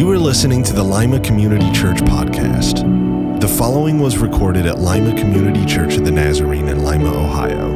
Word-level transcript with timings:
You 0.00 0.10
are 0.12 0.18
listening 0.18 0.62
to 0.62 0.72
the 0.72 0.82
Lima 0.82 1.20
Community 1.20 1.70
Church 1.72 1.98
podcast. 1.98 3.38
The 3.38 3.46
following 3.46 3.98
was 3.98 4.16
recorded 4.16 4.64
at 4.64 4.78
Lima 4.78 5.14
Community 5.14 5.66
Church 5.66 5.98
of 5.98 6.06
the 6.06 6.10
Nazarene 6.10 6.68
in 6.68 6.82
Lima, 6.82 7.12
Ohio. 7.12 7.68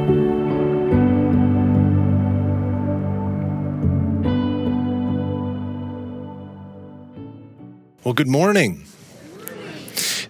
Well, 8.05 8.15
good 8.15 8.27
morning. 8.27 8.87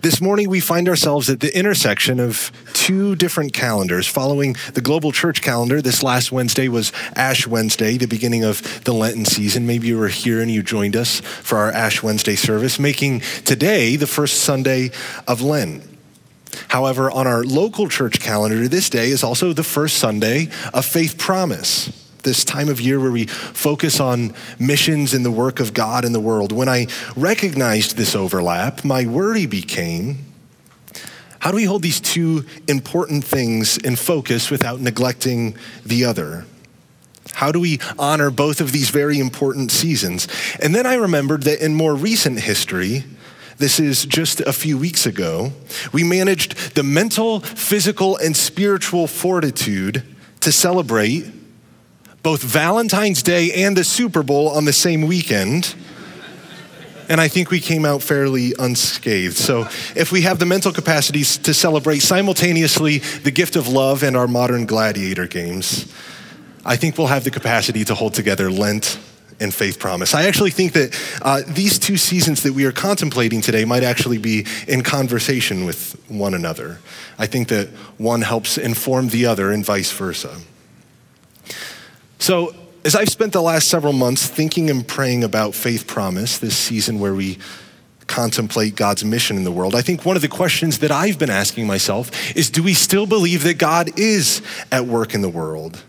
This 0.00 0.20
morning, 0.20 0.50
we 0.50 0.58
find 0.58 0.88
ourselves 0.88 1.30
at 1.30 1.38
the 1.38 1.56
intersection 1.56 2.18
of 2.18 2.50
two 2.84 3.16
different 3.16 3.54
calendars. 3.54 4.06
Following 4.06 4.56
the 4.74 4.82
global 4.82 5.10
church 5.10 5.40
calendar, 5.40 5.80
this 5.80 6.02
last 6.02 6.30
Wednesday 6.30 6.68
was 6.68 6.92
Ash 7.16 7.46
Wednesday, 7.46 7.96
the 7.96 8.04
beginning 8.04 8.44
of 8.44 8.84
the 8.84 8.92
Lenten 8.92 9.24
season. 9.24 9.66
Maybe 9.66 9.86
you 9.86 9.96
were 9.96 10.08
here 10.08 10.42
and 10.42 10.50
you 10.50 10.62
joined 10.62 10.94
us 10.94 11.20
for 11.20 11.56
our 11.56 11.72
Ash 11.72 12.02
Wednesday 12.02 12.36
service, 12.36 12.78
making 12.78 13.20
today 13.46 13.96
the 13.96 14.06
first 14.06 14.42
Sunday 14.42 14.90
of 15.26 15.40
Lent. 15.40 15.82
However, 16.68 17.10
on 17.10 17.26
our 17.26 17.42
local 17.42 17.88
church 17.88 18.20
calendar, 18.20 18.68
this 18.68 18.90
day 18.90 19.08
is 19.08 19.24
also 19.24 19.54
the 19.54 19.64
first 19.64 19.96
Sunday 19.96 20.50
of 20.74 20.84
Faith 20.84 21.16
Promise 21.16 22.02
this 22.22 22.44
time 22.44 22.68
of 22.68 22.82
year 22.82 23.00
where 23.00 23.10
we 23.10 23.26
focus 23.26 24.00
on 24.00 24.34
missions 24.58 25.14
and 25.14 25.24
the 25.24 25.30
work 25.30 25.60
of 25.60 25.72
God 25.72 26.04
in 26.04 26.12
the 26.12 26.20
world. 26.20 26.52
When 26.52 26.68
I 26.68 26.86
recognized 27.16 27.96
this 27.96 28.14
overlap, 28.14 28.84
my 28.84 29.06
worry 29.06 29.46
became 29.46 30.23
how 31.44 31.50
do 31.50 31.56
we 31.56 31.64
hold 31.64 31.82
these 31.82 32.00
two 32.00 32.46
important 32.68 33.22
things 33.22 33.76
in 33.76 33.96
focus 33.96 34.50
without 34.50 34.80
neglecting 34.80 35.54
the 35.84 36.06
other? 36.06 36.46
How 37.34 37.52
do 37.52 37.60
we 37.60 37.80
honor 37.98 38.30
both 38.30 38.62
of 38.62 38.72
these 38.72 38.88
very 38.88 39.18
important 39.18 39.70
seasons? 39.70 40.26
And 40.62 40.74
then 40.74 40.86
I 40.86 40.94
remembered 40.94 41.42
that 41.42 41.62
in 41.62 41.74
more 41.74 41.94
recent 41.94 42.40
history, 42.40 43.04
this 43.58 43.78
is 43.78 44.06
just 44.06 44.40
a 44.40 44.54
few 44.54 44.78
weeks 44.78 45.04
ago, 45.04 45.52
we 45.92 46.02
managed 46.02 46.74
the 46.76 46.82
mental, 46.82 47.40
physical, 47.40 48.16
and 48.16 48.34
spiritual 48.34 49.06
fortitude 49.06 50.02
to 50.40 50.50
celebrate 50.50 51.26
both 52.22 52.42
Valentine's 52.42 53.22
Day 53.22 53.52
and 53.52 53.76
the 53.76 53.84
Super 53.84 54.22
Bowl 54.22 54.48
on 54.48 54.64
the 54.64 54.72
same 54.72 55.06
weekend. 55.06 55.74
And 57.08 57.20
I 57.20 57.28
think 57.28 57.50
we 57.50 57.60
came 57.60 57.84
out 57.84 58.02
fairly 58.02 58.54
unscathed. 58.58 59.36
So, 59.36 59.62
if 59.94 60.10
we 60.10 60.22
have 60.22 60.38
the 60.38 60.46
mental 60.46 60.72
capacities 60.72 61.36
to 61.38 61.52
celebrate 61.52 62.00
simultaneously 62.00 62.98
the 62.98 63.30
gift 63.30 63.56
of 63.56 63.68
love 63.68 64.02
and 64.02 64.16
our 64.16 64.26
modern 64.26 64.64
gladiator 64.66 65.26
games, 65.26 65.92
I 66.64 66.76
think 66.76 66.96
we'll 66.96 67.08
have 67.08 67.24
the 67.24 67.30
capacity 67.30 67.84
to 67.84 67.94
hold 67.94 68.14
together 68.14 68.50
Lent 68.50 68.98
and 69.40 69.52
faith 69.52 69.78
promise. 69.78 70.14
I 70.14 70.24
actually 70.24 70.50
think 70.50 70.72
that 70.72 70.98
uh, 71.20 71.42
these 71.46 71.78
two 71.78 71.96
seasons 71.96 72.42
that 72.44 72.52
we 72.52 72.64
are 72.64 72.72
contemplating 72.72 73.40
today 73.40 73.64
might 73.64 73.82
actually 73.82 74.18
be 74.18 74.46
in 74.66 74.82
conversation 74.82 75.64
with 75.64 76.00
one 76.08 76.34
another. 76.34 76.78
I 77.18 77.26
think 77.26 77.48
that 77.48 77.68
one 77.98 78.22
helps 78.22 78.56
inform 78.56 79.08
the 79.08 79.26
other 79.26 79.50
and 79.50 79.64
vice 79.64 79.92
versa. 79.92 80.38
So, 82.18 82.54
as 82.84 82.94
I've 82.94 83.08
spent 83.08 83.32
the 83.32 83.40
last 83.40 83.68
several 83.68 83.94
months 83.94 84.26
thinking 84.26 84.68
and 84.68 84.86
praying 84.86 85.24
about 85.24 85.54
faith 85.54 85.86
promise, 85.86 86.38
this 86.38 86.56
season 86.56 87.00
where 87.00 87.14
we 87.14 87.38
contemplate 88.06 88.76
God's 88.76 89.04
mission 89.04 89.38
in 89.38 89.44
the 89.44 89.50
world, 89.50 89.74
I 89.74 89.80
think 89.80 90.04
one 90.04 90.16
of 90.16 90.22
the 90.22 90.28
questions 90.28 90.80
that 90.80 90.90
I've 90.90 91.18
been 91.18 91.30
asking 91.30 91.66
myself 91.66 92.36
is 92.36 92.50
do 92.50 92.62
we 92.62 92.74
still 92.74 93.06
believe 93.06 93.42
that 93.44 93.56
God 93.56 93.98
is 93.98 94.42
at 94.70 94.84
work 94.84 95.14
in 95.14 95.22
the 95.22 95.30
world? 95.30 95.82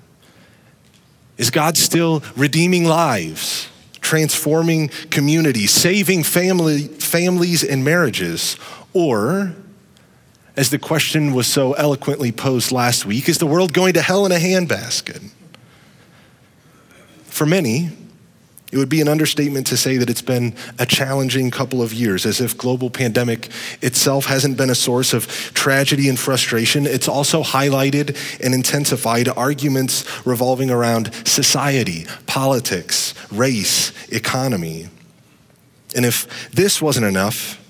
Is 1.37 1.49
God 1.49 1.75
still 1.75 2.23
redeeming 2.37 2.85
lives, 2.85 3.67
transforming 3.99 4.87
communities, 5.09 5.71
saving 5.71 6.23
family, 6.23 6.83
families 6.83 7.61
and 7.61 7.83
marriages? 7.83 8.55
Or, 8.93 9.53
as 10.55 10.69
the 10.69 10.79
question 10.79 11.33
was 11.33 11.45
so 11.45 11.73
eloquently 11.73 12.31
posed 12.31 12.71
last 12.71 13.05
week, 13.05 13.27
is 13.27 13.37
the 13.37 13.45
world 13.45 13.73
going 13.73 13.95
to 13.95 14.01
hell 14.01 14.25
in 14.25 14.31
a 14.31 14.35
handbasket? 14.35 15.29
For 17.35 17.45
many, 17.45 17.89
it 18.71 18.77
would 18.77 18.87
be 18.87 19.01
an 19.01 19.09
understatement 19.09 19.67
to 19.67 19.75
say 19.75 19.97
that 19.97 20.09
it's 20.09 20.21
been 20.21 20.55
a 20.79 20.85
challenging 20.85 21.51
couple 21.51 21.81
of 21.81 21.91
years, 21.91 22.25
as 22.25 22.39
if 22.39 22.57
global 22.57 22.89
pandemic 22.89 23.49
itself 23.81 24.27
hasn't 24.27 24.55
been 24.55 24.69
a 24.69 24.75
source 24.75 25.11
of 25.11 25.27
tragedy 25.53 26.07
and 26.07 26.17
frustration. 26.17 26.85
It's 26.85 27.09
also 27.09 27.43
highlighted 27.43 28.15
and 28.41 28.53
intensified 28.53 29.27
arguments 29.27 30.05
revolving 30.25 30.71
around 30.71 31.13
society, 31.27 32.07
politics, 32.25 33.13
race, 33.33 33.91
economy. 34.07 34.87
And 35.93 36.05
if 36.05 36.49
this 36.51 36.81
wasn't 36.81 37.05
enough, 37.05 37.61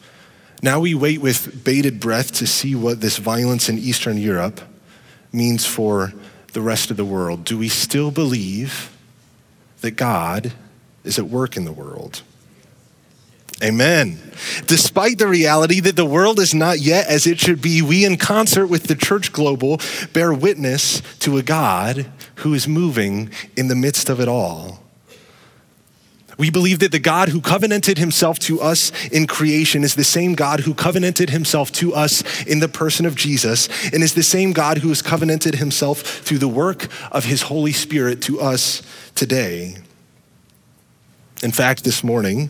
now 0.62 0.80
we 0.80 0.94
wait 0.94 1.22
with 1.22 1.64
bated 1.64 2.00
breath 2.00 2.34
to 2.34 2.46
see 2.46 2.76
what 2.76 3.02
this 3.02 3.18
violence 3.18 3.68
in 3.68 3.80
Eastern 3.80 4.18
Europe 4.18 4.62
means 5.34 5.66
for 5.66 6.14
the 6.54 6.62
rest 6.62 6.92
of 6.92 6.98
the 6.98 7.06
world. 7.06 7.46
Do 7.46 7.58
we 7.58 7.68
still 7.68 8.12
believe? 8.12 8.92
That 9.86 9.92
God 9.92 10.52
is 11.04 11.20
at 11.20 11.26
work 11.26 11.56
in 11.56 11.64
the 11.64 11.72
world. 11.72 12.24
Amen. 13.64 14.20
Despite 14.68 15.18
the 15.18 15.28
reality 15.28 15.80
that 15.80 15.96
the 15.96 16.06
world 16.06 16.40
is 16.40 16.54
not 16.54 16.80
yet 16.80 17.08
as 17.08 17.26
it 17.26 17.40
should 17.40 17.62
be, 17.62 17.82
we, 17.82 18.04
in 18.04 18.18
concert 18.18 18.68
with 18.68 18.84
the 18.84 18.96
church 18.96 19.32
global, 19.32 19.80
bear 20.12 20.34
witness 20.34 21.02
to 21.20 21.38
a 21.38 21.44
God 21.44 22.08
who 22.38 22.54
is 22.54 22.68
moving 22.68 23.30
in 23.56 23.70
the 23.70 23.76
midst 23.76 24.10
of 24.10 24.20
it 24.20 24.28
all. 24.28 24.84
We 26.38 26.50
believe 26.50 26.80
that 26.80 26.92
the 26.92 27.00
God 27.00 27.30
who 27.30 27.40
covenanted 27.40 27.98
himself 27.98 28.40
to 28.40 28.60
us 28.60 28.92
in 29.08 29.26
creation 29.26 29.84
is 29.84 29.96
the 29.96 30.04
same 30.04 30.34
God 30.34 30.62
who 30.62 30.74
covenanted 30.74 31.30
himself 31.30 31.72
to 31.74 31.94
us 31.94 32.24
in 32.46 32.60
the 32.60 32.68
person 32.68 33.06
of 33.06 33.16
Jesus, 33.16 33.70
and 33.94 34.04
is 34.04 34.14
the 34.14 34.24
same 34.24 34.52
God 34.52 34.80
who 34.80 34.90
has 34.90 35.02
covenanted 35.02 35.56
himself 35.56 36.02
through 36.02 36.40
the 36.40 36.48
work 36.48 36.88
of 37.12 37.26
his 37.26 37.44
Holy 37.44 37.72
Spirit 37.72 38.22
to 38.24 38.42
us 38.42 38.82
today. 39.16 39.78
In 41.42 41.52
fact, 41.52 41.84
this 41.84 42.04
morning, 42.04 42.50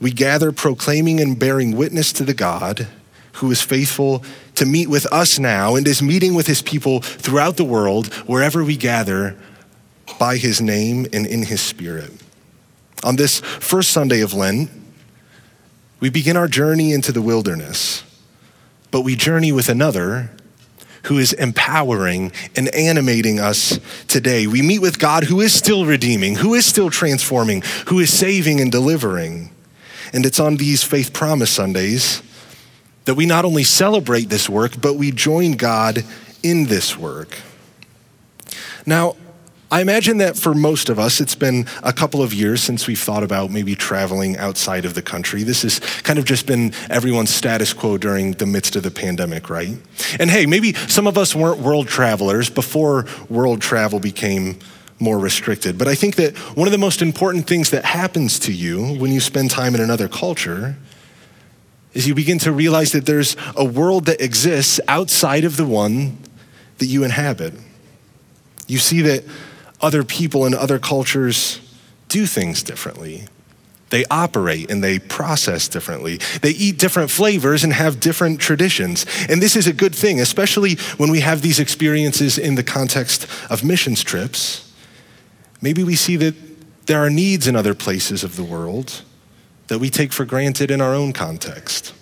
we 0.00 0.10
gather 0.10 0.52
proclaiming 0.52 1.20
and 1.20 1.38
bearing 1.38 1.76
witness 1.76 2.12
to 2.14 2.24
the 2.24 2.34
God 2.34 2.88
who 3.34 3.50
is 3.52 3.62
faithful 3.62 4.24
to 4.56 4.66
meet 4.66 4.88
with 4.88 5.06
us 5.12 5.38
now 5.38 5.76
and 5.76 5.86
is 5.86 6.02
meeting 6.02 6.34
with 6.34 6.48
his 6.48 6.62
people 6.62 7.00
throughout 7.00 7.56
the 7.56 7.64
world, 7.64 8.12
wherever 8.26 8.64
we 8.64 8.76
gather, 8.76 9.36
by 10.18 10.36
his 10.36 10.60
name 10.60 11.06
and 11.12 11.26
in 11.26 11.44
his 11.44 11.60
spirit. 11.60 12.10
On 13.04 13.16
this 13.16 13.40
first 13.40 13.90
Sunday 13.90 14.20
of 14.20 14.34
Lent, 14.34 14.70
we 16.00 16.10
begin 16.10 16.36
our 16.36 16.48
journey 16.48 16.92
into 16.92 17.12
the 17.12 17.22
wilderness, 17.22 18.04
but 18.90 19.02
we 19.02 19.16
journey 19.16 19.52
with 19.52 19.68
another 19.68 20.30
who 21.04 21.18
is 21.18 21.32
empowering 21.32 22.32
and 22.56 22.72
animating 22.74 23.38
us 23.38 23.78
today. 24.08 24.46
We 24.46 24.62
meet 24.62 24.80
with 24.80 24.98
God 24.98 25.24
who 25.24 25.40
is 25.40 25.52
still 25.52 25.86
redeeming, 25.86 26.36
who 26.36 26.54
is 26.54 26.66
still 26.66 26.90
transforming, 26.90 27.62
who 27.86 28.00
is 28.00 28.12
saving 28.12 28.60
and 28.60 28.70
delivering. 28.70 29.50
And 30.12 30.26
it's 30.26 30.40
on 30.40 30.56
these 30.56 30.82
Faith 30.82 31.12
Promise 31.12 31.50
Sundays 31.50 32.22
that 33.04 33.14
we 33.14 33.26
not 33.26 33.44
only 33.44 33.64
celebrate 33.64 34.28
this 34.28 34.48
work, 34.48 34.80
but 34.80 34.94
we 34.94 35.10
join 35.10 35.52
God 35.52 36.04
in 36.42 36.66
this 36.66 36.96
work. 36.96 37.38
Now, 38.84 39.16
I 39.70 39.82
imagine 39.82 40.18
that 40.18 40.36
for 40.36 40.54
most 40.54 40.88
of 40.88 40.98
us, 40.98 41.20
it's 41.20 41.34
been 41.34 41.66
a 41.82 41.92
couple 41.92 42.22
of 42.22 42.32
years 42.32 42.62
since 42.62 42.86
we've 42.86 42.98
thought 42.98 43.22
about 43.22 43.50
maybe 43.50 43.74
traveling 43.74 44.38
outside 44.38 44.86
of 44.86 44.94
the 44.94 45.02
country. 45.02 45.42
This 45.42 45.62
has 45.62 45.78
kind 45.78 46.18
of 46.18 46.24
just 46.24 46.46
been 46.46 46.72
everyone's 46.88 47.34
status 47.34 47.74
quo 47.74 47.98
during 47.98 48.32
the 48.32 48.46
midst 48.46 48.76
of 48.76 48.82
the 48.82 48.90
pandemic, 48.90 49.50
right? 49.50 49.76
And 50.18 50.30
hey, 50.30 50.46
maybe 50.46 50.72
some 50.72 51.06
of 51.06 51.18
us 51.18 51.34
weren't 51.34 51.60
world 51.60 51.86
travelers 51.86 52.48
before 52.48 53.04
world 53.28 53.60
travel 53.60 54.00
became 54.00 54.58
more 55.00 55.18
restricted. 55.18 55.76
But 55.76 55.86
I 55.86 55.94
think 55.94 56.16
that 56.16 56.36
one 56.56 56.66
of 56.66 56.72
the 56.72 56.78
most 56.78 57.02
important 57.02 57.46
things 57.46 57.70
that 57.70 57.84
happens 57.84 58.38
to 58.40 58.52
you 58.52 58.94
when 58.96 59.12
you 59.12 59.20
spend 59.20 59.50
time 59.50 59.74
in 59.74 59.82
another 59.82 60.08
culture 60.08 60.76
is 61.92 62.08
you 62.08 62.14
begin 62.14 62.38
to 62.38 62.52
realize 62.52 62.92
that 62.92 63.04
there's 63.04 63.36
a 63.54 63.64
world 63.64 64.06
that 64.06 64.22
exists 64.22 64.80
outside 64.88 65.44
of 65.44 65.58
the 65.58 65.66
one 65.66 66.16
that 66.78 66.86
you 66.86 67.04
inhabit. 67.04 67.52
You 68.66 68.78
see 68.78 69.02
that 69.02 69.24
other 69.80 70.04
people 70.04 70.46
in 70.46 70.54
other 70.54 70.78
cultures 70.78 71.60
do 72.08 72.26
things 72.26 72.62
differently. 72.62 73.24
They 73.90 74.04
operate 74.10 74.70
and 74.70 74.84
they 74.84 74.98
process 74.98 75.68
differently. 75.68 76.18
They 76.42 76.50
eat 76.50 76.78
different 76.78 77.10
flavors 77.10 77.64
and 77.64 77.72
have 77.72 78.00
different 78.00 78.40
traditions. 78.40 79.06
And 79.28 79.40
this 79.42 79.56
is 79.56 79.66
a 79.66 79.72
good 79.72 79.94
thing, 79.94 80.20
especially 80.20 80.76
when 80.98 81.10
we 81.10 81.20
have 81.20 81.40
these 81.40 81.58
experiences 81.58 82.38
in 82.38 82.54
the 82.54 82.62
context 82.62 83.26
of 83.50 83.64
missions 83.64 84.02
trips. 84.02 84.72
Maybe 85.62 85.82
we 85.82 85.96
see 85.96 86.16
that 86.16 86.34
there 86.86 87.02
are 87.02 87.10
needs 87.10 87.46
in 87.46 87.56
other 87.56 87.74
places 87.74 88.22
of 88.24 88.36
the 88.36 88.44
world 88.44 89.02
that 89.68 89.78
we 89.78 89.90
take 89.90 90.12
for 90.12 90.24
granted 90.24 90.70
in 90.70 90.80
our 90.80 90.94
own 90.94 91.12
context. 91.12 91.94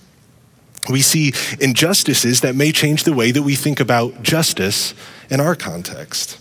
We 0.88 1.02
see 1.02 1.32
injustices 1.60 2.40
that 2.42 2.54
may 2.54 2.70
change 2.70 3.04
the 3.04 3.12
way 3.12 3.32
that 3.32 3.42
we 3.42 3.56
think 3.56 3.80
about 3.80 4.22
justice 4.22 4.94
in 5.30 5.40
our 5.40 5.56
context. 5.56 6.38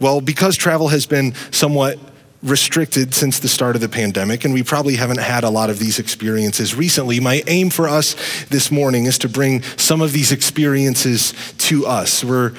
Well, 0.00 0.20
because 0.20 0.56
travel 0.56 0.88
has 0.88 1.06
been 1.06 1.34
somewhat 1.50 1.98
restricted 2.42 3.12
since 3.12 3.38
the 3.38 3.48
start 3.48 3.76
of 3.76 3.82
the 3.82 3.88
pandemic, 3.88 4.46
and 4.46 4.54
we 4.54 4.62
probably 4.62 4.96
haven't 4.96 5.20
had 5.20 5.44
a 5.44 5.50
lot 5.50 5.68
of 5.68 5.78
these 5.78 5.98
experiences 5.98 6.74
recently. 6.74 7.20
My 7.20 7.42
aim 7.46 7.68
for 7.68 7.86
us 7.86 8.16
this 8.46 8.70
morning 8.70 9.04
is 9.04 9.18
to 9.18 9.28
bring 9.28 9.62
some 9.76 10.00
of 10.00 10.12
these 10.12 10.32
experiences 10.32 11.34
to 11.58 11.86
us. 11.86 12.24
We're 12.24 12.54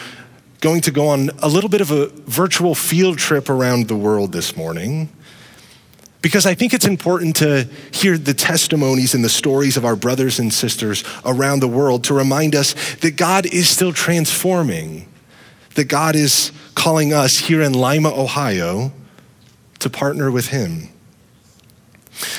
going 0.59 0.81
to 0.81 0.91
go 0.91 1.07
on 1.07 1.31
a 1.41 1.47
little 1.47 1.69
bit 1.69 1.81
of 1.81 1.89
a 1.89 2.07
virtual 2.27 2.75
field 2.75 3.17
trip 3.17 3.49
around 3.49 3.87
the 3.87 3.95
world 3.95 4.31
this 4.31 4.55
morning 4.55 5.09
because 6.21 6.45
I 6.45 6.53
think 6.53 6.75
it's 6.75 6.85
important 6.85 7.37
to 7.37 7.67
hear 7.91 8.15
the 8.15 8.35
testimonies 8.35 9.15
and 9.15 9.23
the 9.23 9.29
stories 9.29 9.75
of 9.75 9.85
our 9.85 9.95
brothers 9.95 10.37
and 10.37 10.53
sisters 10.53 11.03
around 11.25 11.61
the 11.61 11.67
world 11.67 12.03
to 12.05 12.13
remind 12.13 12.53
us 12.53 12.75
that 12.97 13.17
God 13.17 13.47
is 13.47 13.67
still 13.67 13.91
transforming, 13.91 15.07
that 15.73 15.85
God 15.85 16.15
is 16.15 16.51
calling 16.75 17.13
us 17.13 17.39
here 17.39 17.61
in 17.61 17.73
Lima, 17.73 18.09
Ohio, 18.09 18.91
to 19.79 19.89
partner 19.89 20.31
with 20.31 20.47
Him. 20.47 20.89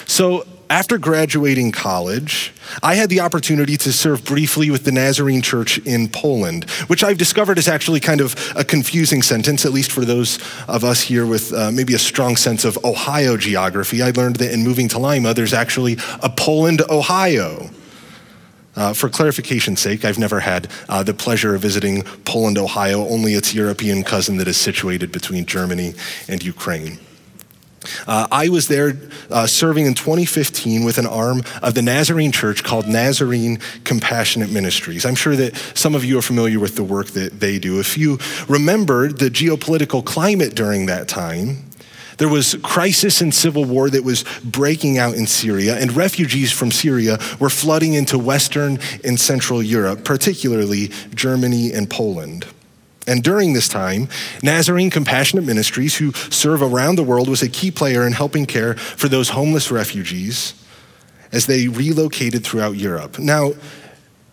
So, 0.07 0.47
after 0.73 0.97
graduating 0.97 1.71
college, 1.71 2.55
I 2.83 2.95
had 2.95 3.11
the 3.11 3.21
opportunity 3.21 3.77
to 3.77 3.93
serve 3.93 4.25
briefly 4.25 4.71
with 4.71 4.85
the 4.85 4.93
Nazarene 4.93 5.43
Church 5.43 5.77
in 5.79 6.09
Poland, 6.09 6.65
which 6.87 7.05
I've 7.05 7.19
discovered 7.19 7.59
is 7.59 7.69
actually 7.69 8.01
kind 8.01 8.23
of 8.23 8.35
a 8.57 8.65
confusing 8.65 9.21
sentence, 9.21 9.67
at 9.67 9.73
least 9.73 9.93
for 9.93 10.07
those 10.07 10.39
of 10.69 10.83
us 10.83 11.03
here 11.03 11.27
with 11.27 11.53
uh, 11.53 11.71
maybe 11.71 11.93
a 11.93 11.99
strong 11.99 12.37
sense 12.37 12.65
of 12.65 12.83
Ohio 12.85 13.37
geography. 13.37 14.01
I 14.01 14.13
learned 14.13 14.37
that 14.37 14.51
in 14.51 14.65
moving 14.65 14.89
to 14.89 14.99
Lima, 14.99 15.35
there's 15.35 15.53
actually 15.53 15.99
a 16.23 16.31
Poland, 16.31 16.81
Ohio. 16.89 17.69
Uh, 18.75 18.95
for 18.95 19.09
clarification's 19.09 19.81
sake, 19.81 20.05
I've 20.05 20.19
never 20.19 20.41
had 20.41 20.69
uh, 20.89 21.03
the 21.03 21.13
pleasure 21.13 21.55
of 21.55 21.61
visiting 21.61 22.03
Poland, 22.25 22.57
Ohio, 22.57 23.07
only 23.07 23.35
its 23.35 23.55
European 23.55 24.03
cousin 24.03 24.39
that 24.39 24.49
is 24.49 24.57
situated 24.57 25.13
between 25.13 25.45
Germany 25.45 25.95
and 26.29 26.43
Ukraine. 26.43 26.99
Uh, 28.07 28.27
I 28.31 28.49
was 28.49 28.69
there 28.69 28.95
uh, 29.31 29.47
serving 29.47 29.87
in 29.87 29.95
2015 29.95 30.85
with 30.85 30.99
an 30.99 31.07
arm 31.07 31.43
of 31.63 31.75
the 31.75 31.83
Nazarene 31.83 32.33
Church 32.33 32.63
called 32.63 32.87
Nazarene 32.87 33.59
Compassionate 33.85 34.51
Ministries. 34.51 35.05
I'm 35.05 35.15
sure 35.15 35.37
that 35.37 35.57
some 35.75 35.95
of 35.95 36.05
you 36.05 36.19
are 36.19 36.23
familiar 36.23 36.61
with 36.61 36.77
the 36.77 36.85
work 36.85 37.09
that 37.09 37.41
they 37.41 37.59
do. 37.59 37.81
If 37.81 37.99
you 37.99 38.19
remember 38.49 39.09
the 39.09 39.29
geopolitical 39.29 40.05
climate 40.05 40.55
during 40.55 40.87
that 40.87 41.09
time, 41.09 41.65
there 42.19 42.29
was 42.29 42.57
crisis 42.63 43.21
and 43.21 43.35
civil 43.35 43.65
war 43.65 43.91
that 43.91 44.05
was 44.05 44.25
breaking 44.45 44.99
out 44.99 45.15
in 45.15 45.27
Syria, 45.27 45.79
and 45.79 45.95
refugees 45.97 46.53
from 46.53 46.71
Syria 46.71 47.19
were 47.39 47.51
flooding 47.51 47.95
into 47.95 48.19
Western 48.19 48.79
and 49.05 49.19
Central 49.19 49.63
Europe, 49.63 50.05
particularly 50.05 50.89
Germany 51.15 51.73
and 51.73 51.89
Poland. 51.89 52.47
And 53.07 53.23
during 53.23 53.53
this 53.53 53.69
time, 53.69 54.09
Nazarene 54.43 54.91
Compassionate 54.91 55.45
Ministries, 55.45 55.97
who 55.97 56.13
serve 56.13 56.63
around 56.63 56.97
the 56.97 57.03
world, 57.03 57.29
was 57.29 57.43
a 57.43 57.49
key 57.49 57.71
player 57.71 58.07
in 58.07 58.13
helping 58.13 58.47
care 58.47 58.75
for 58.75 59.09
those 59.09 59.31
homeless 59.31 59.71
refugees 59.71 60.55
as 61.33 61.47
they 61.47 61.67
relocated 61.67 62.45
throughout 62.45 62.77
Europe. 62.77 63.19
Now, 63.19 63.53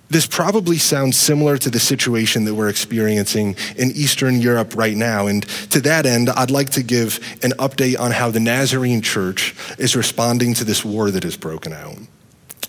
this 0.09 0.25
probably 0.25 0.77
sounds 0.77 1.17
similar 1.17 1.57
to 1.57 1.69
the 1.69 1.79
situation 1.79 2.45
that 2.45 2.55
we're 2.55 2.69
experiencing 2.69 3.55
in 3.77 3.91
Eastern 3.91 4.41
Europe 4.41 4.75
right 4.75 4.97
now. 4.97 5.27
And 5.27 5.43
to 5.71 5.79
that 5.81 6.05
end, 6.05 6.29
I'd 6.29 6.51
like 6.51 6.71
to 6.71 6.83
give 6.83 7.19
an 7.43 7.51
update 7.51 7.99
on 7.99 8.11
how 8.11 8.31
the 8.31 8.39
Nazarene 8.39 9.01
Church 9.01 9.55
is 9.77 9.95
responding 9.95 10.55
to 10.55 10.63
this 10.63 10.83
war 10.83 11.11
that 11.11 11.23
has 11.23 11.37
broken 11.37 11.73
out. 11.73 11.97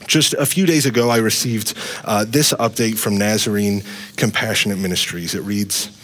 Just 0.07 0.35
a 0.35 0.45
few 0.45 0.67
days 0.67 0.87
ago, 0.87 1.09
I 1.09 1.19
received 1.19 1.75
uh, 2.05 2.25
this 2.29 2.53
update 2.55 2.99
from 2.99 3.17
Nazarene 3.17 3.83
Compassionate 4.17 4.79
Ministries. 4.79 5.35
It 5.35 5.43
reads 5.43 5.97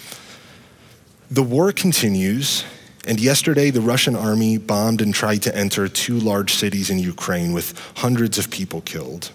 The 1.31 1.43
war 1.43 1.73
continues, 1.73 2.65
and 3.07 3.21
yesterday 3.21 3.71
the 3.71 3.81
Russian 3.81 4.17
army 4.17 4.59
bombed 4.59 5.03
and 5.03 5.13
tried 5.13 5.43
to 5.43 5.55
enter 5.55 5.89
two 5.89 6.19
large 6.19 6.55
cities 6.55 6.89
in 6.89 6.99
Ukraine 6.99 7.53
with 7.53 7.79
hundreds 7.97 8.39
of 8.39 8.51
people 8.51 8.81
killed. 8.81 9.33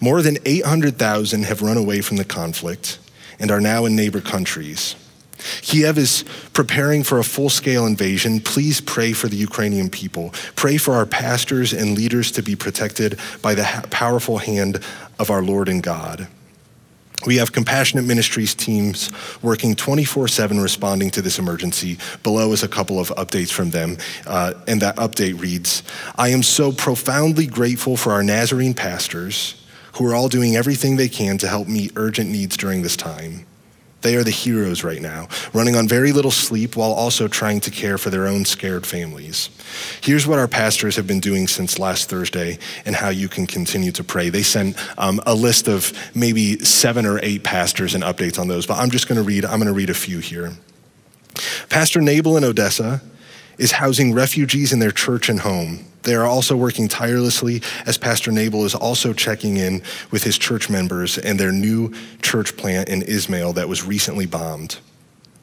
More 0.00 0.22
than 0.22 0.38
800,000 0.44 1.44
have 1.44 1.62
run 1.62 1.76
away 1.76 2.00
from 2.00 2.16
the 2.16 2.24
conflict 2.24 2.98
and 3.38 3.50
are 3.50 3.60
now 3.60 3.84
in 3.84 3.96
neighbor 3.96 4.20
countries. 4.20 4.94
Kiev 5.62 5.98
is 5.98 6.24
preparing 6.52 7.02
for 7.02 7.18
a 7.18 7.24
full 7.24 7.48
scale 7.48 7.86
invasion. 7.86 8.40
Please 8.40 8.80
pray 8.80 9.12
for 9.12 9.28
the 9.28 9.36
Ukrainian 9.36 9.88
people. 9.88 10.34
Pray 10.54 10.76
for 10.76 10.94
our 10.94 11.06
pastors 11.06 11.72
and 11.72 11.96
leaders 11.96 12.30
to 12.32 12.42
be 12.42 12.56
protected 12.56 13.18
by 13.42 13.54
the 13.54 13.86
powerful 13.90 14.38
hand 14.38 14.80
of 15.18 15.30
our 15.30 15.42
Lord 15.42 15.68
and 15.68 15.82
God. 15.82 16.28
We 17.26 17.36
have 17.36 17.52
compassionate 17.52 18.06
ministries 18.06 18.54
teams 18.54 19.10
working 19.42 19.74
24 19.74 20.28
7 20.28 20.58
responding 20.58 21.10
to 21.10 21.22
this 21.22 21.38
emergency. 21.38 21.98
Below 22.22 22.52
is 22.52 22.62
a 22.62 22.68
couple 22.68 22.98
of 22.98 23.10
updates 23.10 23.50
from 23.52 23.70
them. 23.70 23.98
Uh, 24.26 24.54
and 24.66 24.80
that 24.80 24.96
update 24.96 25.38
reads 25.38 25.82
I 26.16 26.30
am 26.30 26.42
so 26.42 26.72
profoundly 26.72 27.46
grateful 27.46 27.98
for 27.98 28.12
our 28.12 28.22
Nazarene 28.22 28.74
pastors 28.74 29.54
who 29.94 30.06
are 30.06 30.14
all 30.14 30.28
doing 30.28 30.56
everything 30.56 30.96
they 30.96 31.08
can 31.08 31.38
to 31.38 31.48
help 31.48 31.68
meet 31.68 31.92
urgent 31.96 32.30
needs 32.30 32.56
during 32.56 32.82
this 32.82 32.96
time. 32.96 33.46
They 34.02 34.16
are 34.16 34.24
the 34.24 34.30
heroes 34.30 34.82
right 34.82 35.02
now, 35.02 35.28
running 35.52 35.76
on 35.76 35.86
very 35.86 36.12
little 36.12 36.30
sleep 36.30 36.74
while 36.74 36.92
also 36.92 37.28
trying 37.28 37.60
to 37.60 37.70
care 37.70 37.98
for 37.98 38.08
their 38.08 38.26
own 38.26 38.44
scared 38.46 38.86
families. 38.86 39.50
Here's 40.00 40.26
what 40.26 40.38
our 40.38 40.48
pastors 40.48 40.96
have 40.96 41.06
been 41.06 41.20
doing 41.20 41.46
since 41.46 41.78
last 41.78 42.08
Thursday 42.08 42.58
and 42.86 42.96
how 42.96 43.10
you 43.10 43.28
can 43.28 43.46
continue 43.46 43.92
to 43.92 44.02
pray. 44.02 44.30
They 44.30 44.42
sent 44.42 44.76
um, 44.98 45.20
a 45.26 45.34
list 45.34 45.68
of 45.68 45.92
maybe 46.14 46.58
seven 46.60 47.04
or 47.04 47.20
eight 47.22 47.44
pastors 47.44 47.94
and 47.94 48.02
updates 48.02 48.38
on 48.38 48.48
those, 48.48 48.66
but 48.66 48.78
I'm 48.78 48.90
just 48.90 49.06
going 49.06 49.18
to 49.20 49.22
read, 49.22 49.44
I'm 49.44 49.58
going 49.58 49.66
to 49.66 49.74
read 49.74 49.90
a 49.90 49.94
few 49.94 50.20
here. 50.20 50.52
Pastor 51.68 52.00
Nabel 52.00 52.38
in 52.38 52.44
Odessa 52.44 53.02
is 53.58 53.72
housing 53.72 54.14
refugees 54.14 54.72
in 54.72 54.78
their 54.78 54.90
church 54.90 55.28
and 55.28 55.40
home. 55.40 55.84
They 56.02 56.14
are 56.14 56.24
also 56.24 56.56
working 56.56 56.88
tirelessly 56.88 57.62
as 57.84 57.98
Pastor 57.98 58.32
Nabel 58.32 58.64
is 58.64 58.74
also 58.74 59.12
checking 59.12 59.56
in 59.56 59.82
with 60.10 60.24
his 60.24 60.38
church 60.38 60.70
members 60.70 61.18
and 61.18 61.38
their 61.38 61.52
new 61.52 61.92
church 62.22 62.56
plant 62.56 62.88
in 62.88 63.02
Ismail 63.02 63.52
that 63.54 63.68
was 63.68 63.84
recently 63.84 64.26
bombed. 64.26 64.78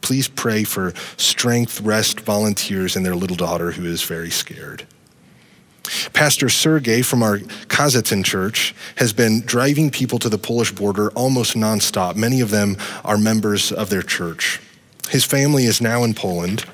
Please 0.01 0.27
pray 0.27 0.63
for 0.63 0.94
strength, 1.18 1.81
rest, 1.81 2.21
volunteers, 2.21 2.95
and 2.95 3.06
their 3.06 3.15
little 3.15 3.36
daughter 3.36 3.71
who 3.71 3.86
is 3.86 4.04
very 4.04 4.30
scared. 4.30 4.88
Pastor 6.13 6.50
Sergey 6.50 7.01
from 7.01 7.24
our 7.24 7.38
Koziatyn 7.68 8.24
church 8.24 8.75
has 8.98 9.13
been 9.13 9.42
driving 9.42 9.89
people 9.89 10.19
to 10.19 10.30
the 10.30 10.38
Polish 10.38 10.71
border 10.71 11.12
almost 11.12 11.56
nonstop. 11.56 12.15
Many 12.15 12.42
of 12.42 12.51
them 12.51 12.77
are 13.06 13.18
members 13.18 13.71
of 13.71 13.89
their 13.89 14.01
church. 14.01 14.59
His 15.09 15.24
family 15.24 15.65
is 15.65 15.80
now 15.80 16.04
in 16.04 16.13
Poland 16.13 16.65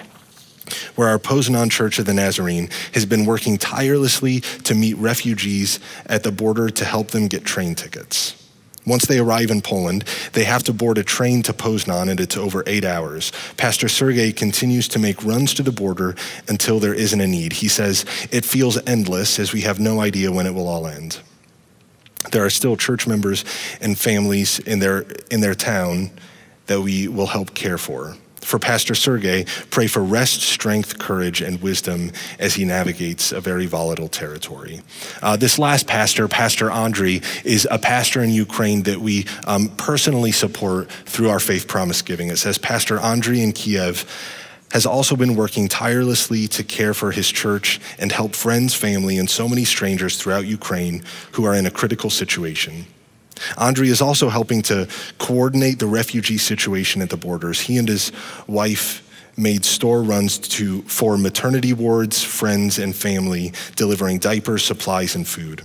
where 0.96 1.10
our 1.10 1.20
Poznan 1.20 1.72
Church 1.72 2.00
of 2.00 2.06
the 2.06 2.14
Nazarene 2.14 2.70
has 2.94 3.06
been 3.06 3.26
working 3.26 3.58
tirelessly 3.58 4.42
to 4.42 4.76
meet 4.76 4.98
refugees 4.98 5.80
at 6.06 6.24
the 6.24 6.32
border 6.32 6.70
to 6.70 6.86
help 6.86 7.10
them 7.10 7.28
get 7.28 7.46
train 7.46 7.76
tickets. 7.76 8.36
Once 8.86 9.06
they 9.06 9.18
arrive 9.18 9.50
in 9.50 9.62
Poland, 9.62 10.04
they 10.34 10.44
have 10.44 10.64
to 10.64 10.74
board 10.74 10.98
a 10.98 11.04
train 11.04 11.42
to 11.44 11.54
Poznan, 11.54 12.10
and 12.10 12.20
it's 12.20 12.36
over 12.36 12.64
eight 12.68 12.84
hours. 12.84 13.32
Pastor 13.56 13.88
Sergey 13.88 14.34
continues 14.34 14.88
to 14.90 15.00
make 15.00 15.24
runs 15.24 15.54
to 15.54 15.64
the 15.64 15.72
border 15.72 16.16
until 16.50 16.80
there 16.80 16.94
isn't 16.94 17.22
a 17.22 17.28
need. 17.28 17.54
He 17.54 17.70
says, 17.70 18.06
It 18.32 18.44
feels 18.44 18.78
endless 18.86 19.40
as 19.40 19.54
we 19.54 19.62
have 19.62 19.80
no 19.80 20.02
idea 20.02 20.32
when 20.32 20.46
it 20.46 20.54
will 20.54 20.68
all 20.68 20.86
end. 20.86 21.20
There 22.32 22.44
are 22.44 22.50
still 22.50 22.76
church 22.76 23.08
members 23.08 23.46
and 23.80 23.98
families 23.98 24.60
in 24.60 24.80
their, 24.80 25.06
in 25.32 25.40
their 25.40 25.56
town 25.56 26.12
that 26.68 26.82
we 26.82 27.08
will 27.08 27.28
help 27.28 27.54
care 27.54 27.78
for 27.78 28.18
for 28.44 28.60
Pastor 28.60 28.96
Sergey, 28.96 29.46
pray 29.70 29.88
for 29.88 30.04
rest, 30.04 30.42
strength, 30.42 31.00
courage, 31.00 31.42
and 31.42 31.62
wisdom 31.62 32.12
as 32.40 32.56
he 32.56 32.66
navigates 32.66 33.32
a 33.32 33.42
very 33.42 33.66
volatile 33.66 34.08
territory. 34.08 34.82
Uh, 35.22 35.36
this 35.36 35.58
last 35.58 35.88
pastor, 35.88 36.28
Pastor 36.28 36.70
Andriy, 36.70 37.24
is 37.46 37.68
a 37.72 37.80
pastor 37.80 38.22
in 38.22 38.30
Ukraine 38.30 38.84
that 38.84 39.00
we 39.00 39.26
um, 39.46 39.70
personally 39.78 40.32
support 40.32 40.92
through 40.92 41.30
our 41.30 41.40
faith 41.40 41.68
promise 41.68 42.02
giving. 42.02 42.30
It 42.30 42.38
says, 42.38 42.58
Pastor 42.58 42.98
Andriy 42.98 43.44
in 43.44 43.54
Kiev 43.54 44.06
has 44.72 44.86
also 44.88 45.16
been 45.16 45.36
working 45.36 45.68
tirelessly 45.68 46.48
to 46.48 46.64
care 46.64 46.96
for 46.96 47.12
his 47.12 47.30
church 47.30 47.80
and 48.00 48.12
help 48.12 48.36
friends, 48.36 48.74
family, 48.74 49.20
and 49.20 49.30
so 49.30 49.48
many 49.48 49.64
strangers 49.64 50.18
throughout 50.18 50.46
Ukraine 50.48 51.04
who 51.34 51.46
are 51.46 51.54
in 51.54 51.68
a 51.68 51.72
critical 51.72 52.10
situation. 52.10 52.88
Andriy 53.58 53.88
is 53.88 54.02
also 54.02 54.30
helping 54.30 54.62
to 54.64 54.88
coordinate 55.18 55.80
the 55.80 55.88
refugee 55.88 56.38
situation 56.38 57.02
at 57.02 57.10
the 57.10 57.18
borders. 57.18 57.62
He 57.62 57.78
and 57.78 57.88
his 57.88 58.12
wife 58.48 59.02
made 59.38 59.66
store 59.66 60.04
runs 60.04 60.38
to 60.38 60.82
for 60.84 61.18
maternity 61.18 61.74
wards, 61.74 62.24
friends, 62.24 62.78
and 62.78 62.96
family, 62.96 63.52
delivering 63.76 64.20
diapers, 64.20 64.64
supplies, 64.64 65.16
and 65.16 65.28
food. 65.28 65.64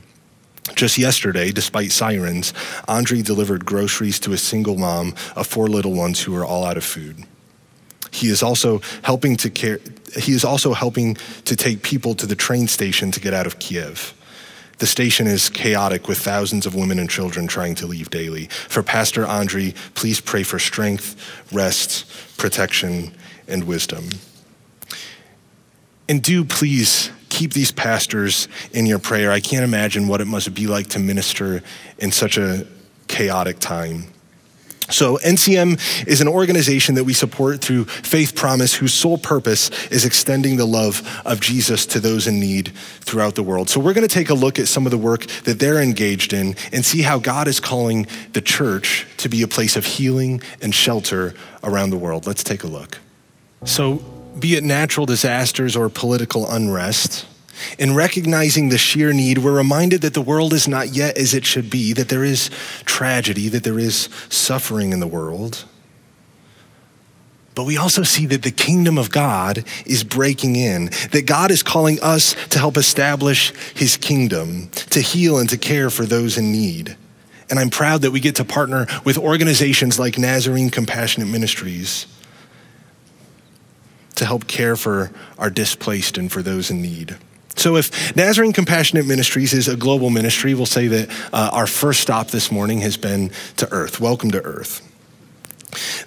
Just 0.75 0.99
yesterday, 0.99 1.51
despite 1.51 1.93
sirens, 1.93 2.53
Andriy 2.89 3.25
delivered 3.25 3.65
groceries 3.65 4.21
to 4.21 4.33
a 4.33 4.39
single 4.39 4.77
mom 4.77 5.15
of 5.35 5.47
four 5.47 5.67
little 5.69 5.95
ones 5.95 6.23
who 6.23 6.37
are 6.37 6.45
all 6.45 6.65
out 6.65 6.77
of 6.77 6.85
food. 6.85 7.25
He 8.11 8.29
is 8.29 8.43
also 8.43 8.81
helping 9.03 9.37
to 9.39 9.51
care, 9.51 9.81
he 10.17 10.33
is 10.33 10.45
also 10.45 10.73
helping 10.73 11.17
to 11.45 11.57
take 11.57 11.83
people 11.83 12.15
to 12.15 12.27
the 12.27 12.35
train 12.35 12.69
station 12.69 13.11
to 13.13 13.21
get 13.21 13.35
out 13.35 13.47
of 13.47 13.59
Kiev. 13.59 14.15
The 14.79 14.87
station 14.87 15.27
is 15.27 15.51
chaotic 15.51 16.07
with 16.07 16.19
thousands 16.19 16.65
of 16.65 16.75
women 16.75 16.99
and 16.99 17.11
children 17.11 17.49
trying 17.49 17.75
to 17.77 17.87
leave 17.87 18.11
daily. 18.11 18.47
For 18.47 18.83
Pastor 18.83 19.27
Andre, 19.27 19.75
please 19.95 20.21
pray 20.21 20.45
for 20.45 20.59
strength, 20.59 21.17
rest, 21.53 22.07
protection, 22.39 23.13
and 23.49 23.65
wisdom. 23.65 24.09
And 26.09 26.23
do 26.23 26.45
please 26.45 27.11
keep 27.29 27.53
these 27.53 27.73
pastors 27.73 28.49
in 28.73 28.87
your 28.87 28.99
prayer. 28.99 29.31
I 29.31 29.41
can't 29.41 29.65
imagine 29.65 30.09
what 30.09 30.21
it 30.21 30.27
must 30.27 30.55
be 30.55 30.67
like 30.67 30.87
to 30.89 30.99
minister 30.99 31.63
in 31.99 32.13
such 32.13 32.39
a 32.39 32.67
chaotic 33.09 33.59
time. 33.59 34.07
So, 34.91 35.19
NCM 35.19 36.07
is 36.07 36.23
an 36.23 36.29
organization 36.29 36.95
that 36.95 37.05
we 37.05 37.13
support 37.13 37.61
through 37.61 37.85
Faith 37.85 38.35
Promise, 38.35 38.75
whose 38.75 38.95
sole 38.95 39.19
purpose 39.19 39.71
is 39.89 40.07
extending 40.07 40.57
the 40.57 40.67
love 40.67 41.03
of 41.27 41.41
Jesus 41.41 41.85
to 41.87 42.01
those 42.01 42.27
in 42.27 42.41
need 42.41 42.69
throughout 43.01 43.35
the 43.35 43.43
world. 43.43 43.69
So, 43.69 43.81
we're 43.81 43.93
going 43.93 44.09
to 44.09 44.15
take 44.15 44.31
a 44.31 44.35
look 44.35 44.59
at 44.59 44.67
some 44.67 44.87
of 44.87 44.91
the 44.91 44.99
work 44.99 45.27
that 45.45 45.59
they're 45.59 45.81
engaged 45.81 46.33
in 46.33 46.57
and 46.73 46.87
see 46.87 47.03
how 47.03 47.19
God 47.19 47.49
is 47.49 47.61
calling 47.61 48.07
the 48.33 48.41
church 48.41 49.07
to 49.19 49.29
be 49.29 49.43
a 49.43 49.49
place 49.49 49.77
of 49.77 49.85
healing 49.85 50.41
and 50.63 50.75
shelter 50.75 51.35
around 51.63 51.91
the 51.91 51.99
world. 51.99 52.27
Let's 52.27 52.43
take 52.43 52.65
a 52.65 52.69
look. 52.69 52.99
So, 53.65 53.97
be 54.39 54.55
it 54.55 54.65
natural 54.65 55.05
disasters 55.05 55.77
or 55.77 55.91
political 55.91 56.51
unrest, 56.51 57.27
in 57.79 57.95
recognizing 57.95 58.69
the 58.69 58.79
sheer 58.79 59.13
need, 59.13 59.39
we're 59.39 59.57
reminded 59.57 60.03
that 60.03 60.15
the 60.15 60.23
world 60.23 60.53
is 60.53 60.69
not 60.69 60.95
yet 60.95 61.17
as 61.17 61.35
it 61.35 61.45
should 61.45 61.71
be, 61.71 61.93
that 61.93 62.09
there 62.09 62.25
is 62.25 62.51
tragedy, 62.85 63.49
that 63.49 63.65
there 63.65 63.79
is 63.79 64.09
suffering 64.29 64.93
in 64.93 65.01
the 65.01 65.07
world. 65.07 65.65
But 67.55 67.65
we 67.65 67.77
also 67.77 68.05
see 68.05 68.25
that 68.27 68.43
the 68.43 68.53
kingdom 68.53 68.99
of 68.99 69.11
God 69.11 69.65
is 69.85 70.05
breaking 70.05 70.55
in, 70.55 70.91
that 71.11 71.27
God 71.27 71.51
is 71.51 71.65
calling 71.65 71.99
us 72.01 72.37
to 72.51 72.59
help 72.61 72.77
establish 72.77 73.53
his 73.75 73.97
kingdom, 73.97 74.69
to 74.91 75.01
heal 75.01 75.39
and 75.39 75.51
to 75.51 75.59
care 75.59 75.91
for 75.91 76.05
those 76.05 76.39
in 76.39 76.53
need. 76.53 76.97
And 77.51 77.59
I'm 77.59 77.71
proud 77.71 78.03
that 78.03 78.13
we 78.13 78.21
get 78.21 78.37
to 78.37 78.45
partner 78.45 78.87
with 79.05 79.19
organizations 79.19 79.99
like 79.99 80.19
Nazarene 80.19 80.71
Compassionate 80.71 81.29
Ministries 81.29 82.07
to 84.15 84.25
help 84.25 84.47
care 84.47 84.77
for 84.77 85.11
our 85.39 85.51
displaced 85.51 86.19
and 86.19 86.31
for 86.31 86.43
those 86.43 86.71
in 86.71 86.81
need. 86.81 87.17
So, 87.59 87.75
if 87.75 88.15
Nazarene 88.15 88.53
Compassionate 88.53 89.05
Ministries 89.05 89.53
is 89.53 89.67
a 89.67 89.77
global 89.77 90.11
ministry, 90.11 90.55
we'll 90.55 90.65
say 90.65 90.87
that 90.87 91.11
uh, 91.33 91.51
our 91.53 91.67
first 91.67 92.01
stop 92.01 92.29
this 92.29 92.53
morning 92.53 92.81
has 92.83 92.97
been 92.97 93.33
to 93.57 93.69
Earth. 93.73 94.01
Welcome 94.01 94.31
to 94.31 94.41
Earth. 94.43 94.85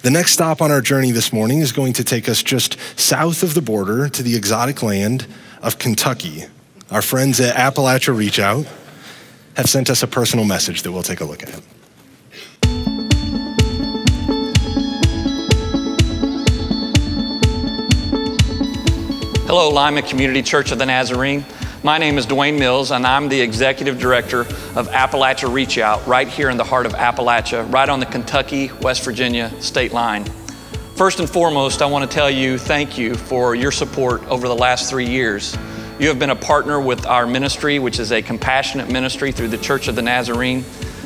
The 0.00 0.10
next 0.10 0.32
stop 0.32 0.62
on 0.62 0.70
our 0.70 0.80
journey 0.80 1.10
this 1.10 1.30
morning 1.30 1.58
is 1.58 1.70
going 1.70 1.92
to 1.94 2.04
take 2.04 2.26
us 2.26 2.42
just 2.42 2.78
south 2.98 3.42
of 3.42 3.52
the 3.52 3.60
border 3.60 4.08
to 4.08 4.22
the 4.22 4.34
exotic 4.34 4.82
land 4.82 5.26
of 5.60 5.78
Kentucky. 5.78 6.44
Our 6.90 7.02
friends 7.02 7.38
at 7.38 7.54
Appalachia 7.54 8.16
Reach 8.16 8.38
Out 8.38 8.66
have 9.54 9.68
sent 9.68 9.90
us 9.90 10.02
a 10.02 10.06
personal 10.06 10.46
message 10.46 10.82
that 10.82 10.92
we'll 10.92 11.02
take 11.02 11.20
a 11.20 11.26
look 11.26 11.42
at. 11.42 11.60
Hello, 19.54 19.68
Lima 19.68 20.00
Community 20.00 20.40
Church 20.40 20.72
of 20.72 20.78
the 20.78 20.86
Nazarene. 20.86 21.44
My 21.82 21.98
name 21.98 22.16
is 22.16 22.26
Dwayne 22.26 22.58
Mills, 22.58 22.90
and 22.90 23.06
I'm 23.06 23.28
the 23.28 23.38
executive 23.38 23.98
director 23.98 24.40
of 24.74 24.88
Appalachia 24.88 25.52
Reach 25.52 25.76
Out 25.76 26.06
right 26.06 26.26
here 26.26 26.48
in 26.48 26.56
the 26.56 26.64
heart 26.64 26.86
of 26.86 26.92
Appalachia, 26.94 27.70
right 27.70 27.86
on 27.86 28.00
the 28.00 28.06
Kentucky 28.06 28.70
West 28.80 29.04
Virginia 29.04 29.52
state 29.60 29.92
line. 29.92 30.24
First 30.94 31.20
and 31.20 31.28
foremost, 31.28 31.82
I 31.82 31.86
want 31.86 32.10
to 32.10 32.14
tell 32.14 32.30
you 32.30 32.56
thank 32.56 32.96
you 32.96 33.14
for 33.14 33.54
your 33.54 33.72
support 33.72 34.26
over 34.28 34.48
the 34.48 34.56
last 34.56 34.88
three 34.88 35.06
years. 35.06 35.54
You 35.98 36.08
have 36.08 36.18
been 36.18 36.30
a 36.30 36.34
partner 36.34 36.80
with 36.80 37.04
our 37.04 37.26
ministry, 37.26 37.78
which 37.78 37.98
is 37.98 38.10
a 38.10 38.22
compassionate 38.22 38.90
ministry 38.90 39.32
through 39.32 39.48
the 39.48 39.58
Church 39.58 39.86
of 39.86 39.96
the 39.96 40.02
Nazarene. 40.02 40.64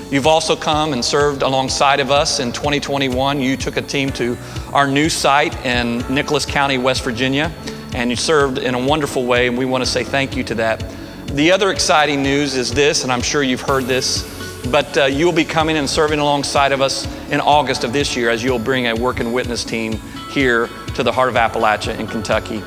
You've 0.09 0.29
also 0.29 0.55
come 0.55 0.93
and 0.93 1.05
served 1.05 1.43
alongside 1.43 1.99
of 1.99 2.13
us 2.13 2.39
in 2.39 2.53
2021. 2.53 3.41
You 3.41 3.57
took 3.57 3.77
a 3.77 3.83
team 3.83 4.11
to 4.11 4.39
our 4.73 4.87
new 4.87 5.09
site 5.09 5.57
in 5.67 5.99
Nicholas 6.09 6.47
County, 6.47 6.79
West 6.79 7.03
Virginia 7.03 7.53
and 7.97 8.11
you 8.11 8.17
served 8.17 8.59
in 8.59 8.75
a 8.75 8.79
wonderful 8.79 9.25
way, 9.25 9.49
and 9.49 9.57
we 9.57 9.65
want 9.65 9.83
to 9.83 9.91
say 9.91 10.05
thank 10.05 10.37
you 10.37 10.45
to 10.45 10.55
that. 10.57 10.85
The 11.29 11.51
other 11.51 11.71
exciting 11.71 12.23
news 12.23 12.55
is 12.55 12.71
this, 12.71 13.03
and 13.03 13.11
I'm 13.11 13.23
sure 13.23 13.43
you've 13.43 13.63
heard 13.63 13.85
this, 13.85 14.23
but 14.71 14.97
uh, 14.99 15.05
you'll 15.07 15.33
be 15.33 15.47
coming 15.47 15.79
and 15.79 15.89
serving 15.89 16.21
alongside 16.21 16.73
of 16.73 16.83
us 16.83 17.07
in 17.31 17.41
August 17.41 17.85
of 17.85 17.95
this 17.95 18.15
year 18.15 18.29
as 18.29 18.45
you'll 18.45 18.59
bring 18.59 18.87
a 18.87 18.95
work 18.95 19.19
and 19.19 19.33
witness 19.33 19.65
team 19.65 19.95
here 20.31 20.69
to 20.95 21.03
the 21.03 21.11
heart 21.11 21.31
of 21.31 21.37
Appalachia 21.37 21.99
in 21.99 22.07
Kentucky. 22.07 22.59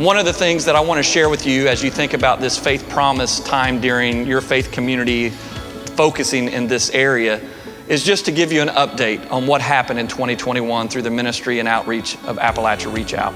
One 0.00 0.16
of 0.16 0.24
the 0.24 0.32
things 0.32 0.64
that 0.64 0.74
I 0.74 0.80
want 0.80 0.98
to 0.98 1.02
share 1.02 1.28
with 1.28 1.46
you 1.46 1.68
as 1.68 1.84
you 1.84 1.90
think 1.90 2.14
about 2.14 2.40
this 2.40 2.58
faith 2.58 2.88
promise 2.88 3.40
time 3.40 3.80
during 3.82 4.26
your 4.26 4.40
faith 4.40 4.72
community 4.72 5.28
focusing 5.28 6.48
in 6.48 6.68
this 6.68 6.88
area 6.90 7.38
is 7.86 8.02
just 8.02 8.24
to 8.26 8.32
give 8.32 8.50
you 8.50 8.62
an 8.62 8.68
update 8.68 9.30
on 9.30 9.46
what 9.46 9.60
happened 9.60 9.98
in 9.98 10.08
2021 10.08 10.88
through 10.88 11.02
the 11.02 11.10
ministry 11.10 11.58
and 11.58 11.68
outreach 11.68 12.14
of 12.24 12.38
Appalachia 12.38 12.94
Reach 12.94 13.12
Out. 13.12 13.34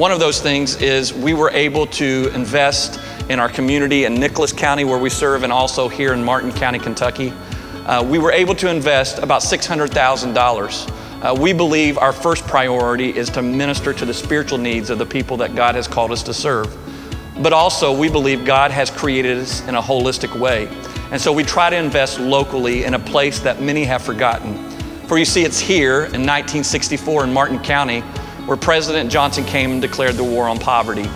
One 0.00 0.12
of 0.12 0.18
those 0.18 0.40
things 0.40 0.76
is 0.80 1.12
we 1.12 1.34
were 1.34 1.50
able 1.50 1.86
to 1.88 2.30
invest 2.34 2.98
in 3.28 3.38
our 3.38 3.50
community 3.50 4.06
in 4.06 4.14
Nicholas 4.14 4.50
County, 4.50 4.82
where 4.82 4.96
we 4.96 5.10
serve, 5.10 5.42
and 5.42 5.52
also 5.52 5.90
here 5.90 6.14
in 6.14 6.24
Martin 6.24 6.52
County, 6.52 6.78
Kentucky. 6.78 7.34
Uh, 7.84 8.02
we 8.02 8.18
were 8.18 8.32
able 8.32 8.54
to 8.54 8.70
invest 8.70 9.18
about 9.18 9.42
$600,000. 9.42 11.22
Uh, 11.22 11.34
we 11.38 11.52
believe 11.52 11.98
our 11.98 12.14
first 12.14 12.46
priority 12.46 13.14
is 13.14 13.28
to 13.28 13.42
minister 13.42 13.92
to 13.92 14.06
the 14.06 14.14
spiritual 14.14 14.56
needs 14.56 14.88
of 14.88 14.96
the 14.96 15.04
people 15.04 15.36
that 15.36 15.54
God 15.54 15.74
has 15.74 15.86
called 15.86 16.12
us 16.12 16.22
to 16.22 16.32
serve. 16.32 16.74
But 17.42 17.52
also, 17.52 17.94
we 17.94 18.08
believe 18.08 18.46
God 18.46 18.70
has 18.70 18.88
created 18.88 19.36
us 19.36 19.60
in 19.68 19.74
a 19.74 19.82
holistic 19.82 20.34
way. 20.34 20.68
And 21.10 21.20
so 21.20 21.30
we 21.30 21.44
try 21.44 21.68
to 21.68 21.76
invest 21.76 22.18
locally 22.18 22.84
in 22.84 22.94
a 22.94 22.98
place 22.98 23.38
that 23.40 23.60
many 23.60 23.84
have 23.84 24.00
forgotten. 24.00 24.56
For 25.08 25.18
you 25.18 25.26
see, 25.26 25.44
it's 25.44 25.60
here 25.60 26.04
in 26.04 26.24
1964 26.24 27.24
in 27.24 27.34
Martin 27.34 27.58
County 27.58 28.02
where 28.50 28.56
President 28.56 29.12
Johnson 29.12 29.44
came 29.44 29.70
and 29.70 29.80
declared 29.80 30.16
the 30.16 30.24
war 30.24 30.48
on 30.48 30.58
poverty. 30.58 31.08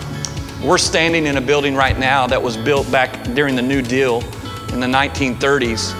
We're 0.63 0.77
standing 0.77 1.25
in 1.25 1.35
a 1.35 1.41
building 1.41 1.75
right 1.75 1.99
now 1.99 2.27
that 2.27 2.41
was 2.41 2.55
built 2.55 2.89
back 2.89 3.25
during 3.33 3.57
the 3.57 3.61
New 3.61 3.81
Deal 3.81 4.21
in 4.71 4.79
the 4.79 4.87
1930s. 4.87 5.93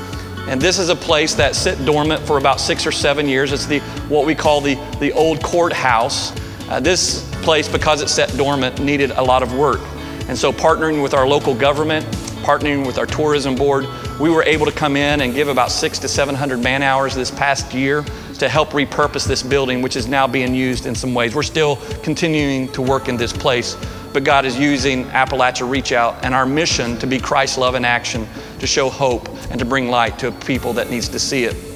And 0.48 0.62
this 0.62 0.80
is 0.80 0.88
a 0.88 0.96
place 0.96 1.36
that 1.36 1.54
sit 1.54 1.84
dormant 1.84 2.25
for 2.25 2.38
about 2.38 2.62
six 2.62 2.88
or 2.88 2.94
seven 2.94 3.27
years. 3.27 3.51
It's 3.51 3.65
the 3.65 3.80
what 4.08 4.25
we 4.25 4.34
call 4.34 4.62
the, 4.62 4.75
the 5.01 5.12
old 5.12 5.44
courthouse. 5.44 6.32
Uh, 6.70 6.80
this 6.80 7.30
place, 7.44 7.68
because 7.68 8.01
it 8.01 8.08
sat 8.08 8.30
dormant, 8.38 8.80
needed 8.80 9.12
a 9.12 9.22
lot 9.22 9.44
of 9.44 9.54
work. 9.56 9.82
And 10.30 10.38
so, 10.38 10.54
partnering 10.54 11.04
with 11.04 11.13
our 11.13 11.27
local 11.27 11.54
government, 11.54 12.06
partnering 12.46 12.86
with 12.86 13.00
our 13.00 13.08
tourism 13.08 13.56
board, 13.56 13.88
we 14.20 14.30
were 14.30 14.44
able 14.44 14.68
to 14.68 14.72
come 14.72 14.96
in 14.96 15.22
and 15.22 15.34
give 15.34 15.48
about 15.48 15.72
six 15.72 15.98
to 16.00 16.08
700 16.08 16.60
man 16.60 16.84
hours 16.84 17.16
this 17.16 17.32
past 17.32 17.74
year 17.74 18.06
to 18.38 18.48
help 18.48 18.70
repurpose 18.70 19.28
this 19.28 19.42
building, 19.42 19.82
which 19.82 19.96
is 19.96 20.08
now 20.08 20.28
being 20.28 20.54
used 20.54 20.86
in 20.86 20.94
some 20.94 21.16
ways. 21.16 21.34
We're 21.34 21.42
still 21.42 21.78
continuing 22.04 22.72
to 22.74 22.84
work 22.84 23.10
in 23.10 23.18
this 23.18 23.34
place, 23.34 23.75
but 24.14 24.24
God 24.24 24.46
is 24.46 24.60
using 24.60 25.06
Appalachia 25.06 25.68
Reach 25.68 25.92
Out 25.92 26.24
and 26.24 26.36
our 26.36 26.46
mission 26.46 26.98
to 27.00 27.08
be 27.08 27.20
Christ 27.20 27.58
love 27.58 27.74
in 27.74 27.84
action, 27.84 28.28
to 28.60 28.68
show 28.68 28.90
hope 28.90 29.28
and 29.50 29.58
to 29.58 29.66
bring 29.66 29.90
light 29.90 30.20
to 30.20 30.32
people 30.32 30.72
that 30.74 30.92
needs 30.92 31.10
to 31.10 31.20
see 31.20 31.46
it. 31.46 31.75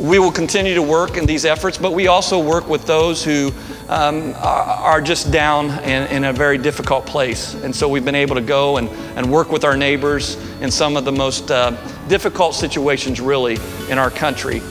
We 0.00 0.18
will 0.18 0.32
continue 0.32 0.74
to 0.74 0.82
work 0.82 1.18
in 1.18 1.26
these 1.26 1.44
efforts, 1.44 1.76
but 1.76 1.92
we 1.92 2.06
also 2.06 2.42
work 2.42 2.66
with 2.66 2.86
those 2.86 3.22
who 3.22 3.52
um, 3.90 4.34
are, 4.38 5.00
just 5.02 5.30
down 5.30 5.70
in, 5.84 6.06
in, 6.10 6.24
a 6.24 6.32
very 6.32 6.56
difficult 6.56 7.04
place. 7.04 7.52
And 7.54 7.74
so 7.74 7.86
we've 7.86 8.04
been 8.04 8.14
able 8.14 8.36
to 8.36 8.40
go 8.40 8.78
and, 8.78 8.88
and 9.16 9.30
work 9.30 9.52
with 9.52 9.62
our 9.62 9.76
neighbors 9.76 10.36
in 10.62 10.70
some 10.70 10.96
of 10.96 11.04
the 11.04 11.12
most 11.12 11.50
uh, 11.50 11.72
difficult 12.08 12.54
situations, 12.54 13.20
really, 13.20 13.58
in 13.90 13.98
our 13.98 14.10
country. 14.10 14.62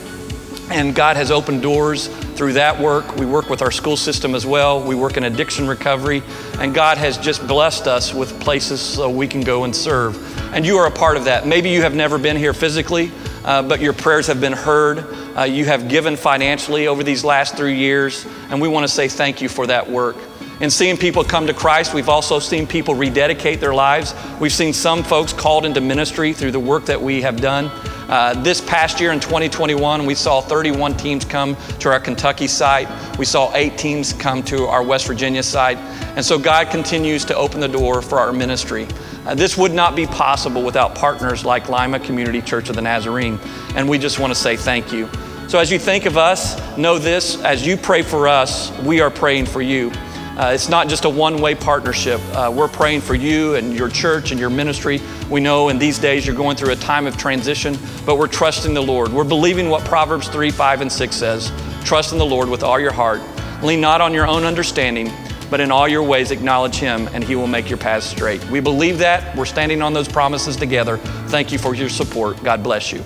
And 0.70 0.94
God 0.94 1.16
has 1.16 1.30
opened 1.30 1.62
doors 1.62 2.08
through 2.08 2.54
that 2.54 2.80
work. 2.80 3.16
We 3.16 3.26
work 3.26 3.50
with 3.50 3.60
our 3.62 3.70
school 3.70 3.96
system 3.96 4.34
as 4.34 4.46
well. 4.46 4.82
We 4.82 4.94
work 4.94 5.16
in 5.16 5.24
addiction 5.24 5.68
recovery. 5.68 6.22
And 6.58 6.74
God 6.74 6.96
has 6.98 7.18
just 7.18 7.46
blessed 7.46 7.86
us 7.86 8.14
with 8.14 8.40
places 8.40 8.80
so 8.80 9.10
we 9.10 9.28
can 9.28 9.42
go 9.42 9.64
and 9.64 9.76
serve. 9.76 10.16
And 10.54 10.66
you 10.66 10.76
are 10.78 10.86
a 10.86 10.90
part 10.90 11.16
of 11.16 11.24
that. 11.26 11.46
Maybe 11.46 11.70
you 11.70 11.82
have 11.82 11.94
never 11.94 12.18
been 12.18 12.36
here 12.36 12.54
physically, 12.54 13.12
uh, 13.44 13.62
but 13.62 13.80
your 13.80 13.92
prayers 13.92 14.26
have 14.26 14.40
been 14.40 14.52
heard. 14.52 15.04
Uh, 15.36 15.42
you 15.42 15.64
have 15.64 15.88
given 15.88 16.16
financially 16.16 16.86
over 16.86 17.02
these 17.02 17.24
last 17.24 17.56
three 17.56 17.76
years. 17.76 18.26
And 18.50 18.60
we 18.60 18.68
want 18.68 18.84
to 18.84 18.88
say 18.92 19.08
thank 19.08 19.40
you 19.40 19.48
for 19.48 19.66
that 19.66 19.88
work. 19.88 20.16
In 20.60 20.68
seeing 20.68 20.98
people 20.98 21.24
come 21.24 21.46
to 21.46 21.54
Christ, 21.54 21.94
we've 21.94 22.10
also 22.10 22.38
seen 22.38 22.66
people 22.66 22.94
rededicate 22.94 23.60
their 23.60 23.72
lives. 23.72 24.14
We've 24.38 24.52
seen 24.52 24.74
some 24.74 25.02
folks 25.02 25.32
called 25.32 25.64
into 25.64 25.80
ministry 25.80 26.34
through 26.34 26.50
the 26.50 26.60
work 26.60 26.84
that 26.84 27.00
we 27.00 27.22
have 27.22 27.40
done. 27.40 27.70
Uh, 28.10 28.34
this 28.42 28.60
past 28.60 29.00
year 29.00 29.12
in 29.12 29.20
2021, 29.20 30.04
we 30.04 30.14
saw 30.14 30.40
31 30.42 30.96
teams 30.96 31.24
come 31.24 31.56
to 31.78 31.88
our 31.88 32.00
Kentucky 32.00 32.46
site. 32.46 32.88
We 33.18 33.24
saw 33.24 33.54
eight 33.54 33.78
teams 33.78 34.12
come 34.12 34.42
to 34.44 34.66
our 34.66 34.82
West 34.82 35.06
Virginia 35.06 35.42
site. 35.42 35.78
And 36.16 36.24
so 36.24 36.38
God 36.38 36.70
continues 36.70 37.24
to 37.26 37.36
open 37.36 37.60
the 37.60 37.68
door 37.68 38.02
for 38.02 38.18
our 38.18 38.32
ministry. 38.32 38.86
Uh, 39.26 39.34
this 39.34 39.56
would 39.56 39.72
not 39.72 39.94
be 39.94 40.06
possible 40.06 40.62
without 40.62 40.94
partners 40.94 41.44
like 41.44 41.68
Lima 41.68 42.00
Community 42.00 42.40
Church 42.40 42.68
of 42.68 42.76
the 42.76 42.82
Nazarene. 42.82 43.38
And 43.74 43.88
we 43.88 43.98
just 43.98 44.18
want 44.18 44.32
to 44.32 44.38
say 44.38 44.56
thank 44.56 44.92
you. 44.92 45.08
So 45.48 45.58
as 45.58 45.70
you 45.70 45.78
think 45.78 46.06
of 46.06 46.16
us, 46.16 46.56
know 46.76 46.98
this 46.98 47.42
as 47.42 47.66
you 47.66 47.76
pray 47.76 48.02
for 48.02 48.28
us, 48.28 48.70
we 48.82 49.00
are 49.00 49.10
praying 49.10 49.46
for 49.46 49.60
you. 49.60 49.90
Uh, 50.38 50.52
it's 50.54 50.68
not 50.68 50.88
just 50.88 51.04
a 51.04 51.10
one 51.10 51.42
way 51.42 51.54
partnership. 51.54 52.20
Uh, 52.32 52.50
we're 52.54 52.68
praying 52.68 53.00
for 53.02 53.14
you 53.14 53.56
and 53.56 53.74
your 53.74 53.88
church 53.88 54.30
and 54.30 54.40
your 54.40 54.48
ministry. 54.48 55.00
We 55.28 55.40
know 55.40 55.68
in 55.68 55.78
these 55.78 55.98
days 55.98 56.24
you're 56.26 56.36
going 56.36 56.56
through 56.56 56.70
a 56.72 56.76
time 56.76 57.06
of 57.06 57.18
transition, 57.18 57.76
but 58.06 58.16
we're 58.16 58.26
trusting 58.26 58.72
the 58.72 58.82
Lord. 58.82 59.12
We're 59.12 59.24
believing 59.24 59.68
what 59.68 59.84
Proverbs 59.84 60.28
3, 60.28 60.50
5, 60.50 60.80
and 60.80 60.90
6 60.90 61.16
says 61.16 61.52
trust 61.84 62.12
in 62.12 62.18
the 62.18 62.24
Lord 62.24 62.48
with 62.48 62.62
all 62.62 62.78
your 62.78 62.92
heart. 62.92 63.20
Lean 63.62 63.80
not 63.80 64.00
on 64.00 64.14
your 64.14 64.26
own 64.26 64.44
understanding, 64.44 65.10
but 65.50 65.60
in 65.60 65.70
all 65.70 65.88
your 65.88 66.02
ways 66.02 66.30
acknowledge 66.30 66.76
him 66.76 67.08
and 67.12 67.22
he 67.24 67.36
will 67.36 67.46
make 67.46 67.68
your 67.68 67.78
paths 67.78 68.06
straight. 68.06 68.42
We 68.50 68.60
believe 68.60 68.98
that. 68.98 69.36
We're 69.36 69.44
standing 69.44 69.82
on 69.82 69.92
those 69.92 70.08
promises 70.08 70.56
together. 70.56 70.96
Thank 71.28 71.52
you 71.52 71.58
for 71.58 71.74
your 71.74 71.88
support. 71.88 72.42
God 72.42 72.62
bless 72.62 72.92
you. 72.92 73.02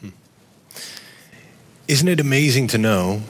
Hmm. 0.00 0.08
Isn't 1.88 2.08
it 2.08 2.20
amazing 2.20 2.68
to 2.68 2.78
know 2.78 3.22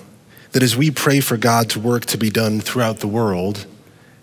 that 0.53 0.63
as 0.63 0.77
we 0.77 0.91
pray 0.91 1.21
for 1.21 1.37
God's 1.37 1.77
work 1.77 2.05
to 2.07 2.19
be 2.19 2.31
done 2.31 2.61
throughout 2.61 2.99
the 2.99 3.07
world, 3.07 3.67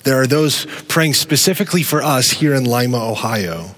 there 0.04 0.22
are 0.22 0.28
those 0.28 0.66
praying 0.88 1.14
specifically 1.14 1.82
for 1.82 2.02
us 2.02 2.32
here 2.32 2.54
in 2.54 2.66
Lima, 2.66 2.98
Ohio? 2.98 3.76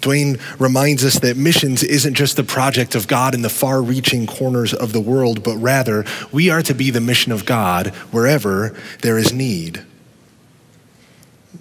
Dwayne 0.00 0.40
reminds 0.60 1.04
us 1.04 1.18
that 1.20 1.36
missions 1.36 1.82
isn't 1.82 2.14
just 2.14 2.36
the 2.36 2.44
project 2.44 2.94
of 2.94 3.08
God 3.08 3.34
in 3.34 3.42
the 3.42 3.48
far 3.48 3.82
reaching 3.82 4.26
corners 4.26 4.72
of 4.74 4.92
the 4.92 5.00
world, 5.00 5.42
but 5.42 5.56
rather 5.56 6.04
we 6.30 6.50
are 6.50 6.62
to 6.62 6.74
be 6.74 6.90
the 6.90 7.00
mission 7.00 7.32
of 7.32 7.44
God 7.44 7.88
wherever 8.10 8.76
there 9.02 9.18
is 9.18 9.32
need. 9.32 9.84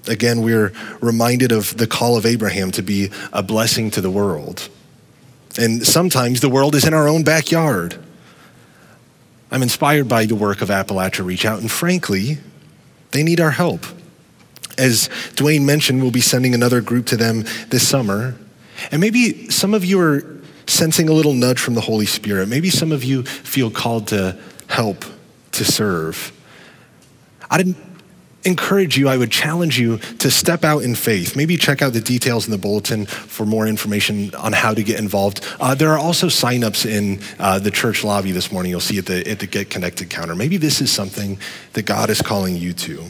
Again, 0.07 0.41
we're 0.41 0.71
reminded 1.01 1.51
of 1.51 1.77
the 1.77 1.87
call 1.87 2.17
of 2.17 2.25
Abraham 2.25 2.71
to 2.71 2.83
be 2.83 3.09
a 3.33 3.41
blessing 3.41 3.89
to 3.91 4.01
the 4.01 4.11
world. 4.11 4.69
And 5.57 5.85
sometimes 5.85 6.41
the 6.41 6.49
world 6.49 6.75
is 6.75 6.85
in 6.85 6.93
our 6.93 7.07
own 7.07 7.23
backyard. 7.23 7.97
I'm 9.51 9.63
inspired 9.63 10.07
by 10.09 10.25
the 10.25 10.35
work 10.35 10.61
of 10.61 10.69
Appalachia 10.69 11.25
Reach 11.25 11.45
Out, 11.45 11.61
and 11.61 11.71
frankly, 11.71 12.39
they 13.11 13.23
need 13.23 13.39
our 13.39 13.51
help. 13.51 13.85
As 14.77 15.09
Dwayne 15.35 15.65
mentioned, 15.65 16.01
we'll 16.01 16.11
be 16.11 16.21
sending 16.21 16.53
another 16.53 16.81
group 16.81 17.05
to 17.07 17.17
them 17.17 17.45
this 17.69 17.87
summer. 17.87 18.35
And 18.91 19.01
maybe 19.01 19.49
some 19.49 19.73
of 19.73 19.85
you 19.85 19.99
are 19.99 20.23
sensing 20.67 21.09
a 21.09 21.13
little 21.13 21.33
nudge 21.33 21.59
from 21.59 21.75
the 21.75 21.81
Holy 21.81 22.05
Spirit. 22.05 22.47
Maybe 22.49 22.69
some 22.69 22.91
of 22.91 23.03
you 23.03 23.23
feel 23.23 23.69
called 23.69 24.07
to 24.09 24.37
help, 24.67 25.05
to 25.53 25.65
serve. 25.65 26.31
I 27.49 27.57
didn't 27.57 27.77
encourage 28.43 28.95
you, 28.95 29.09
I 29.09 29.17
would 29.17 29.31
challenge 29.31 29.79
you 29.79 29.97
to 29.97 30.29
step 30.29 30.63
out 30.63 30.83
in 30.83 30.93
faith. 30.93 31.35
Maybe 31.35 31.57
check 31.57 31.81
out 31.81 31.93
the 31.93 32.01
details 32.01 32.45
in 32.45 32.51
the 32.51 32.57
bulletin 32.57 33.07
for 33.07 33.45
more 33.45 33.65
information 33.65 34.33
on 34.35 34.53
how 34.53 34.73
to 34.73 34.83
get 34.83 34.99
involved. 34.99 35.43
Uh, 35.59 35.73
there 35.73 35.91
are 35.91 35.97
also 35.97 36.27
signups 36.27 36.85
in 36.85 37.19
uh, 37.39 37.57
the 37.57 37.71
church 37.71 38.03
lobby 38.03 38.31
this 38.31 38.51
morning. 38.51 38.69
You'll 38.69 38.81
see 38.81 38.99
at 38.99 39.07
the, 39.07 39.27
at 39.29 39.39
the 39.39 39.47
Get 39.47 39.71
Connected 39.71 40.11
counter. 40.11 40.35
Maybe 40.35 40.57
this 40.57 40.79
is 40.79 40.91
something 40.91 41.39
that 41.73 41.87
God 41.87 42.09
is 42.11 42.21
calling 42.21 42.55
you 42.55 42.73
to. 42.73 43.05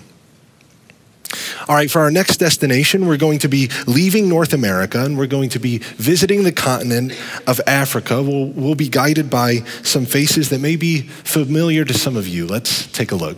All 1.67 1.75
right, 1.75 1.89
for 1.89 2.01
our 2.01 2.11
next 2.11 2.37
destination, 2.37 3.07
we're 3.07 3.17
going 3.17 3.39
to 3.39 3.47
be 3.47 3.69
leaving 3.87 4.29
North 4.29 4.53
America 4.53 5.03
and 5.03 5.17
we're 5.17 5.27
going 5.27 5.49
to 5.49 5.59
be 5.59 5.79
visiting 5.79 6.43
the 6.43 6.51
continent 6.51 7.13
of 7.47 7.59
Africa. 7.67 8.21
We'll, 8.21 8.47
we'll 8.47 8.75
be 8.75 8.89
guided 8.89 9.29
by 9.29 9.59
some 9.83 10.05
faces 10.05 10.49
that 10.49 10.59
may 10.59 10.75
be 10.75 11.01
familiar 11.01 11.85
to 11.85 11.93
some 11.93 12.15
of 12.15 12.27
you. 12.27 12.45
Let's 12.45 12.87
take 12.91 13.11
a 13.11 13.15
look. 13.15 13.37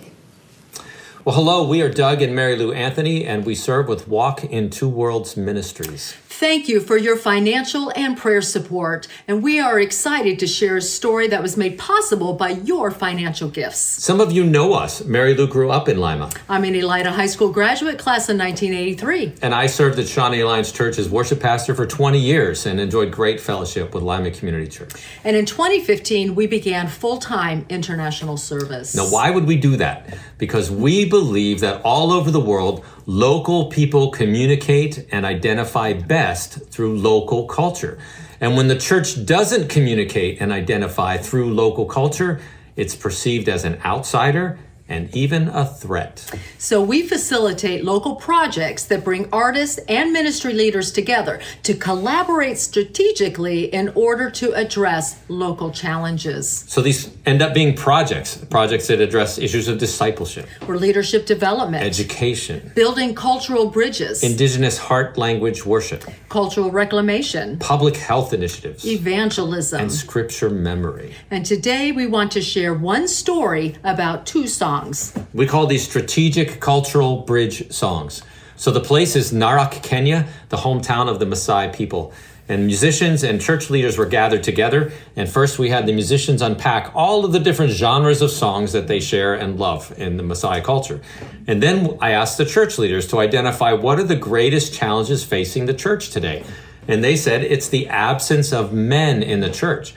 Well, 1.26 1.36
hello, 1.36 1.68
we 1.68 1.82
are 1.82 1.90
Doug 1.90 2.22
and 2.22 2.34
Mary 2.34 2.56
Lou 2.56 2.72
Anthony, 2.72 3.26
and 3.26 3.46
we 3.46 3.54
serve 3.54 3.90
with 3.90 4.08
Walk 4.08 4.46
in 4.46 4.70
Two 4.70 4.88
Worlds 4.88 5.36
Ministries. 5.36 6.16
Thank 6.40 6.70
you 6.70 6.82
for 6.82 6.98
your 6.98 7.18
financial 7.18 7.92
and 7.96 8.16
prayer 8.16 8.44
support, 8.44 9.08
and 9.28 9.42
we 9.42 9.60
are 9.60 9.80
excited 9.80 10.38
to 10.38 10.46
share 10.46 10.78
a 10.78 10.84
story 10.84 11.28
that 11.30 11.42
was 11.42 11.58
made 11.58 11.80
possible 11.80 12.34
by 12.34 12.50
your 12.50 12.92
financial 12.92 13.50
gifts. 13.50 13.80
Some 13.80 14.22
of 14.22 14.32
you 14.32 14.44
know 14.44 14.74
us. 14.74 15.04
Mary 15.04 15.34
Lou 15.34 15.48
grew 15.48 15.72
up 15.72 15.90
in 15.90 16.00
Lima. 16.00 16.30
I'm 16.48 16.64
an 16.64 16.76
Elida 16.76 17.08
High 17.08 17.26
School 17.26 17.52
graduate, 17.52 17.98
class 17.98 18.30
of 18.30 18.38
1983. 18.38 19.34
And 19.42 19.56
I 19.56 19.66
served 19.66 19.98
at 19.98 20.08
Shawnee 20.08 20.42
Alliance 20.42 20.72
Church 20.72 21.00
as 21.00 21.10
worship 21.10 21.40
pastor 21.40 21.74
for 21.74 21.88
20 21.88 22.20
years 22.20 22.68
and 22.68 22.80
enjoyed 22.80 23.12
great 23.12 23.42
fellowship 23.42 23.96
with 23.96 24.04
Lima 24.04 24.30
Community 24.30 24.68
Church. 24.68 24.92
And 25.24 25.36
in 25.36 25.48
2015, 25.48 26.36
we 26.36 26.46
began 26.46 26.88
full 26.88 27.18
time 27.18 27.66
international 27.68 28.38
service. 28.38 28.94
Now, 28.94 29.06
why 29.06 29.32
would 29.32 29.46
we 29.46 29.58
do 29.58 29.76
that? 29.78 30.16
Because 30.38 30.70
we 30.70 31.10
believe 31.10 31.62
that 31.62 31.82
all 31.82 32.12
over 32.12 32.30
the 32.30 32.40
world, 32.40 32.86
local 33.08 33.68
people 33.68 34.12
communicate 34.12 35.08
and 35.14 35.26
identify 35.26 35.94
best 35.94 36.70
through 36.70 37.00
local 37.00 37.48
culture. 37.48 37.98
And 38.42 38.58
when 38.58 38.68
the 38.68 38.78
church 38.78 39.26
doesn't 39.26 39.70
communicate 39.70 40.42
and 40.42 40.52
identify 40.52 41.16
through 41.16 41.54
local 41.54 41.86
culture, 41.86 42.42
it's 42.76 42.96
perceived 42.96 43.48
as 43.48 43.64
an 43.64 43.80
outsider 43.86 44.60
and 44.90 45.14
even 45.16 45.50
a 45.50 45.66
threat. 45.66 46.30
So 46.58 46.82
we 46.82 47.02
facilitate 47.08 47.84
local 47.84 48.16
projects 48.16 48.86
that 48.86 49.04
bring 49.04 49.28
artists 49.32 49.80
and 49.90 50.14
ministry 50.14 50.54
leaders 50.54 50.92
together 50.92 51.40
to 51.64 51.74
collaborate 51.74 52.58
strategically 52.58 53.66
in 53.74 53.90
order 53.90 54.30
to 54.32 54.54
address 54.54 55.20
local 55.28 55.72
challenges. 55.72 56.66
So 56.68 56.82
these 56.82 57.16
end 57.26 57.42
up 57.42 57.54
being 57.54 57.76
projects, 57.76 58.38
projects 58.38 58.88
that 58.88 59.02
address 59.02 59.38
issues 59.38 59.68
of 59.68 59.78
discipleship, 59.78 60.48
or 60.68 60.78
leadership 60.78 61.26
development, 61.26 61.84
education, 61.84 62.72
building 62.76 63.14
cultural 63.14 63.70
bridges, 63.70 64.24
indigenous 64.24 64.78
heart 64.78 65.18
language 65.18 65.66
worship, 65.66 66.06
cultural 66.30 66.72
reclamation, 66.72 67.60
public 67.60 67.96
health 67.96 68.34
initiatives, 68.34 68.86
evangelism, 68.86 69.82
and 69.82 69.92
scripture 69.92 70.50
memory. 70.50 71.14
And 71.32 71.46
today 71.46 71.92
we 71.92 72.08
want 72.08 72.32
to 72.34 72.42
share 72.42 72.74
one 72.74 73.08
story 73.08 73.76
about 73.84 74.26
two 74.26 74.48
songs. 74.78 75.14
We 75.34 75.48
call 75.48 75.68
these 75.68 75.84
strategic 75.84 76.60
cultural 76.60 77.22
bridge 77.22 77.72
songs. 77.72 78.22
So 78.56 78.72
the 78.72 78.82
place 78.82 79.16
is 79.16 79.32
Narok, 79.32 79.84
Kenya, 79.84 80.28
the 80.50 80.58
hometown 80.58 81.10
of 81.10 81.20
the 81.20 81.26
Maasai 81.26 81.74
people. 81.74 82.14
And 82.50 82.66
musicians 82.66 83.24
and 83.24 83.42
church 83.42 83.70
leaders 83.70 83.98
were 83.98 84.06
gathered 84.06 84.42
together. 84.42 84.94
And 85.18 85.30
first, 85.30 85.60
we 85.60 85.70
had 85.70 85.86
the 85.86 85.92
musicians 85.92 86.42
unpack 86.42 86.92
all 86.96 87.26
of 87.26 87.34
the 87.34 87.40
different 87.40 87.74
genres 87.74 88.22
of 88.22 88.32
songs 88.32 88.72
that 88.72 88.88
they 88.88 89.02
share 89.02 89.34
and 89.34 89.60
love 89.60 89.94
in 89.98 90.16
the 90.16 90.24
Maasai 90.24 90.64
culture. 90.64 91.02
And 91.46 91.62
then 91.62 91.98
I 92.00 92.12
asked 92.12 92.38
the 92.38 92.46
church 92.46 92.78
leaders 92.78 93.06
to 93.08 93.20
identify 93.20 93.74
what 93.74 94.00
are 94.00 94.04
the 94.04 94.16
greatest 94.16 94.74
challenges 94.74 95.26
facing 95.26 95.66
the 95.66 95.74
church 95.74 96.10
today. 96.10 96.46
And 96.88 97.04
they 97.04 97.18
said 97.18 97.44
it's 97.44 97.68
the 97.68 97.90
absence 97.90 98.54
of 98.54 98.72
men 98.72 99.22
in 99.22 99.42
the 99.42 99.50
church. 99.50 99.94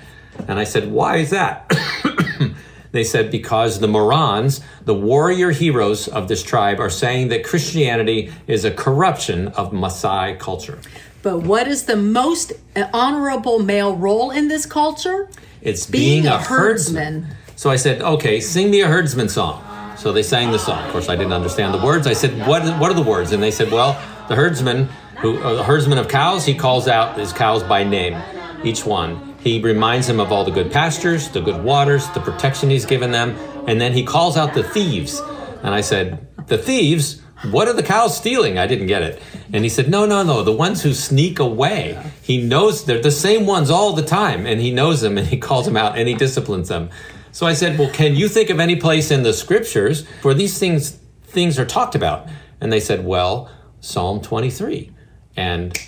And 0.48 0.58
I 0.58 0.64
said, 0.64 0.90
why 0.90 1.18
is 1.18 1.30
that? 1.30 1.70
They 2.92 3.04
said 3.04 3.30
because 3.30 3.78
the 3.78 3.88
Morans, 3.88 4.60
the 4.84 4.94
warrior 4.94 5.50
heroes 5.50 6.08
of 6.08 6.28
this 6.28 6.42
tribe, 6.42 6.80
are 6.80 6.90
saying 6.90 7.28
that 7.28 7.44
Christianity 7.44 8.32
is 8.46 8.64
a 8.64 8.70
corruption 8.70 9.48
of 9.48 9.72
Maasai 9.72 10.38
culture. 10.38 10.78
But 11.22 11.40
what 11.40 11.68
is 11.68 11.84
the 11.84 11.96
most 11.96 12.52
honorable 12.92 13.58
male 13.58 13.94
role 13.94 14.30
in 14.30 14.48
this 14.48 14.66
culture? 14.66 15.28
It's 15.62 15.86
being, 15.86 16.22
being 16.22 16.32
a, 16.32 16.36
a 16.36 16.38
herdsman. 16.38 17.22
herdsman. 17.22 17.36
So 17.56 17.70
I 17.70 17.76
said, 17.76 18.00
okay, 18.00 18.40
sing 18.40 18.70
me 18.70 18.80
a 18.80 18.88
herdsman 18.88 19.28
song. 19.28 19.62
So 19.98 20.12
they 20.12 20.22
sang 20.22 20.50
the 20.50 20.58
song. 20.58 20.82
Of 20.86 20.92
course, 20.92 21.10
I 21.10 21.16
didn't 21.16 21.34
understand 21.34 21.74
the 21.74 21.84
words. 21.84 22.06
I 22.06 22.14
said, 22.14 22.46
what, 22.46 22.62
what 22.80 22.90
are 22.90 22.94
the 22.94 23.02
words? 23.02 23.32
And 23.32 23.42
they 23.42 23.50
said, 23.50 23.70
well, 23.70 23.92
the 24.28 24.34
herdsman, 24.34 24.88
who, 25.18 25.36
uh, 25.38 25.54
the 25.54 25.62
herdsman 25.64 25.98
of 25.98 26.08
cows, 26.08 26.46
he 26.46 26.54
calls 26.54 26.88
out 26.88 27.18
his 27.18 27.34
cows 27.34 27.62
by 27.62 27.84
name, 27.84 28.18
each 28.64 28.86
one. 28.86 29.29
He 29.40 29.60
reminds 29.60 30.06
them 30.06 30.20
of 30.20 30.30
all 30.30 30.44
the 30.44 30.50
good 30.50 30.70
pastures, 30.70 31.28
the 31.30 31.40
good 31.40 31.64
waters, 31.64 32.08
the 32.10 32.20
protection 32.20 32.70
he's 32.70 32.84
given 32.84 33.10
them, 33.10 33.36
and 33.66 33.80
then 33.80 33.92
he 33.92 34.04
calls 34.04 34.36
out 34.36 34.54
the 34.54 34.62
thieves. 34.62 35.20
And 35.62 35.74
I 35.74 35.80
said, 35.80 36.28
The 36.46 36.58
thieves? 36.58 37.22
What 37.50 37.68
are 37.68 37.72
the 37.72 37.82
cows 37.82 38.14
stealing? 38.14 38.58
I 38.58 38.66
didn't 38.66 38.88
get 38.88 39.02
it. 39.02 39.22
And 39.50 39.64
he 39.64 39.70
said, 39.70 39.88
No, 39.88 40.04
no, 40.04 40.22
no, 40.22 40.42
the 40.42 40.52
ones 40.52 40.82
who 40.82 40.92
sneak 40.92 41.38
away. 41.38 41.98
He 42.22 42.42
knows 42.42 42.84
they're 42.84 43.00
the 43.00 43.10
same 43.10 43.46
ones 43.46 43.70
all 43.70 43.94
the 43.94 44.02
time, 44.02 44.46
and 44.46 44.60
he 44.60 44.70
knows 44.70 45.00
them 45.00 45.16
and 45.16 45.26
he 45.26 45.38
calls 45.38 45.64
them 45.64 45.76
out 45.76 45.96
and 45.96 46.06
he 46.06 46.14
disciplines 46.14 46.68
them. 46.68 46.90
So 47.32 47.46
I 47.46 47.54
said, 47.54 47.78
Well, 47.78 47.90
can 47.90 48.14
you 48.16 48.28
think 48.28 48.50
of 48.50 48.60
any 48.60 48.76
place 48.76 49.10
in 49.10 49.22
the 49.22 49.32
scriptures 49.32 50.06
where 50.22 50.34
these 50.34 50.58
things 50.58 50.98
things 51.22 51.58
are 51.58 51.66
talked 51.66 51.94
about? 51.94 52.28
And 52.60 52.70
they 52.70 52.80
said, 52.80 53.06
Well, 53.06 53.50
Psalm 53.80 54.20
23. 54.20 54.92
And 55.36 55.78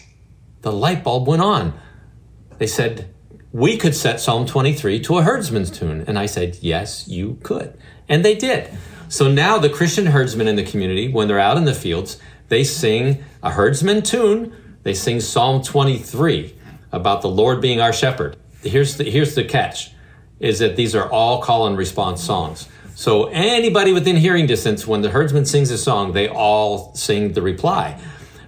the 0.63 0.73
light 0.73 1.05
bulb 1.05 1.29
went 1.29 1.43
on. 1.43 1.79
They 2.59 2.67
said, 2.67 3.13
we 3.53 3.77
could 3.77 3.95
set 3.95 4.19
Psalm 4.21 4.47
23 4.47 5.01
to 5.01 5.19
a 5.19 5.23
herdsman's 5.23 5.71
tune. 5.71 6.05
And 6.07 6.19
I 6.19 6.27
said, 6.27 6.59
yes, 6.61 7.07
you 7.07 7.39
could. 7.43 7.77
And 8.09 8.25
they 8.25 8.35
did. 8.35 8.71
So 9.09 9.31
now 9.31 9.59
the 9.59 9.69
Christian 9.69 10.07
herdsmen 10.07 10.49
in 10.49 10.57
the 10.57 10.65
community, 10.65 11.09
when 11.09 11.29
they're 11.29 11.39
out 11.39 11.59
in 11.59 11.65
the 11.65 11.75
fields, 11.75 12.19
they 12.49 12.65
sing 12.65 13.23
a 13.43 13.51
herdsman 13.51 14.03
tune. 14.03 14.57
They 14.85 14.95
sing 14.95 15.21
Psalm 15.21 15.63
23 15.63 16.57
about 16.93 17.21
the 17.21 17.29
Lord 17.29 17.61
being 17.61 17.81
our 17.81 17.93
shepherd. 17.93 18.37
Here's 18.63 18.97
the, 18.97 19.05
here's 19.05 19.35
the 19.35 19.45
catch 19.45 19.93
is 20.41 20.59
that 20.59 20.77
these 20.77 20.95
are 20.95 21.09
all 21.11 21.41
call 21.41 21.67
and 21.67 21.77
response 21.77 22.23
songs. 22.23 22.69
So 22.95 23.27
anybody 23.27 23.93
within 23.93 24.17
hearing 24.17 24.47
distance, 24.47 24.87
when 24.87 25.03
the 25.03 25.11
herdsman 25.11 25.45
sings 25.45 25.71
a 25.71 25.79
song, 25.79 26.13
they 26.13 26.29
all 26.29 26.95
sing 26.95 27.33
the 27.33 27.43
reply. 27.43 28.01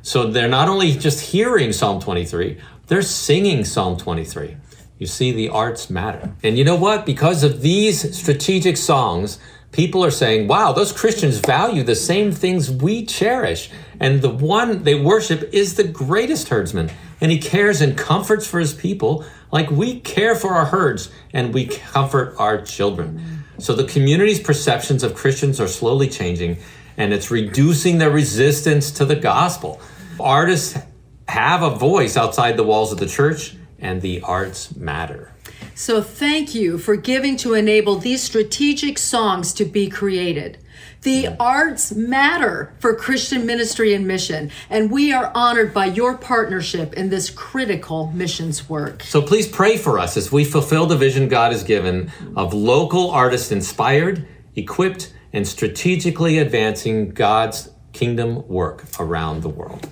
So 0.02 0.26
they're 0.26 0.48
not 0.48 0.68
only 0.68 0.92
just 0.92 1.20
hearing 1.20 1.72
Psalm 1.72 2.00
23, 2.00 2.60
they're 2.88 3.02
singing 3.02 3.64
Psalm 3.64 3.96
23. 3.96 4.56
You 4.98 5.06
see, 5.06 5.32
the 5.32 5.48
arts 5.48 5.90
matter. 5.90 6.32
And 6.42 6.56
you 6.56 6.64
know 6.64 6.76
what? 6.76 7.04
Because 7.04 7.42
of 7.42 7.62
these 7.62 8.16
strategic 8.16 8.76
songs, 8.76 9.38
people 9.72 10.04
are 10.04 10.10
saying, 10.10 10.46
wow, 10.46 10.72
those 10.72 10.92
Christians 10.92 11.38
value 11.38 11.82
the 11.82 11.96
same 11.96 12.30
things 12.30 12.70
we 12.70 13.04
cherish. 13.04 13.70
And 13.98 14.22
the 14.22 14.30
one 14.30 14.84
they 14.84 14.94
worship 14.94 15.50
is 15.52 15.74
the 15.74 15.84
greatest 15.84 16.48
herdsman. 16.48 16.90
And 17.20 17.32
he 17.32 17.38
cares 17.38 17.80
and 17.80 17.98
comforts 17.98 18.46
for 18.46 18.60
his 18.60 18.72
people 18.72 19.24
like 19.50 19.70
we 19.70 20.00
care 20.00 20.36
for 20.36 20.50
our 20.50 20.66
herds 20.66 21.10
and 21.32 21.52
we 21.52 21.66
comfort 21.66 22.34
our 22.38 22.62
children. 22.62 23.44
So 23.58 23.74
the 23.74 23.84
community's 23.84 24.40
perceptions 24.40 25.02
of 25.02 25.14
Christians 25.14 25.60
are 25.60 25.68
slowly 25.68 26.08
changing 26.08 26.58
and 26.96 27.12
it's 27.12 27.30
reducing 27.30 27.98
their 27.98 28.10
resistance 28.10 28.90
to 28.92 29.04
the 29.04 29.16
gospel. 29.16 29.80
Artists 30.20 30.78
have 31.26 31.62
a 31.62 31.70
voice 31.70 32.16
outside 32.16 32.56
the 32.56 32.62
walls 32.62 32.92
of 32.92 32.98
the 32.98 33.06
church, 33.06 33.56
and 33.84 34.00
the 34.00 34.20
arts 34.22 34.74
matter. 34.74 35.30
So, 35.74 36.02
thank 36.02 36.54
you 36.54 36.78
for 36.78 36.96
giving 36.96 37.36
to 37.38 37.54
enable 37.54 37.96
these 37.96 38.22
strategic 38.22 38.98
songs 38.98 39.52
to 39.54 39.64
be 39.64 39.88
created. 39.88 40.58
The 41.02 41.36
arts 41.38 41.92
matter 41.92 42.72
for 42.78 42.94
Christian 42.94 43.44
ministry 43.44 43.92
and 43.92 44.08
mission, 44.08 44.50
and 44.70 44.90
we 44.90 45.12
are 45.12 45.30
honored 45.34 45.74
by 45.74 45.86
your 45.86 46.16
partnership 46.16 46.94
in 46.94 47.10
this 47.10 47.28
critical 47.28 48.10
missions 48.12 48.70
work. 48.70 49.02
So 49.02 49.20
please 49.20 49.46
pray 49.46 49.76
for 49.76 49.98
us 49.98 50.16
as 50.16 50.32
we 50.32 50.44
fulfill 50.44 50.86
the 50.86 50.96
vision 50.96 51.28
God 51.28 51.52
has 51.52 51.62
given 51.62 52.10
of 52.36 52.54
local 52.54 53.10
artists 53.10 53.52
inspired, 53.52 54.26
equipped, 54.56 55.12
and 55.34 55.46
strategically 55.46 56.38
advancing 56.38 57.10
God's 57.10 57.70
kingdom 57.92 58.48
work 58.48 58.84
around 58.98 59.42
the 59.42 59.50
world. 59.50 59.86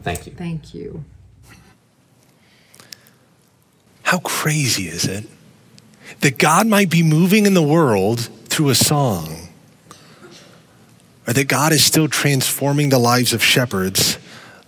Thank 0.00 0.26
you. 0.26 0.34
Thank 0.34 0.74
you. 0.74 1.04
How 4.02 4.18
crazy 4.18 4.88
is 4.88 5.04
it 5.04 5.24
that 6.20 6.38
God 6.38 6.66
might 6.66 6.90
be 6.90 7.02
moving 7.02 7.46
in 7.46 7.54
the 7.54 7.62
world 7.62 8.20
through 8.46 8.70
a 8.70 8.74
song? 8.74 9.48
Or 11.26 11.32
that 11.32 11.46
God 11.46 11.72
is 11.72 11.84
still 11.84 12.08
transforming 12.08 12.88
the 12.88 12.98
lives 12.98 13.32
of 13.32 13.42
shepherds 13.42 14.18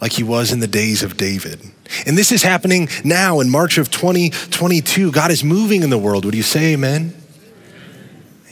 like 0.00 0.12
he 0.12 0.22
was 0.22 0.52
in 0.52 0.60
the 0.60 0.68
days 0.68 1.02
of 1.02 1.16
David. 1.16 1.60
And 2.06 2.16
this 2.16 2.30
is 2.30 2.42
happening 2.42 2.88
now 3.04 3.40
in 3.40 3.50
March 3.50 3.78
of 3.78 3.90
2022. 3.90 5.10
God 5.10 5.30
is 5.30 5.42
moving 5.42 5.82
in 5.82 5.90
the 5.90 5.98
world. 5.98 6.24
Would 6.24 6.34
you 6.34 6.42
say 6.42 6.74
amen? 6.74 7.14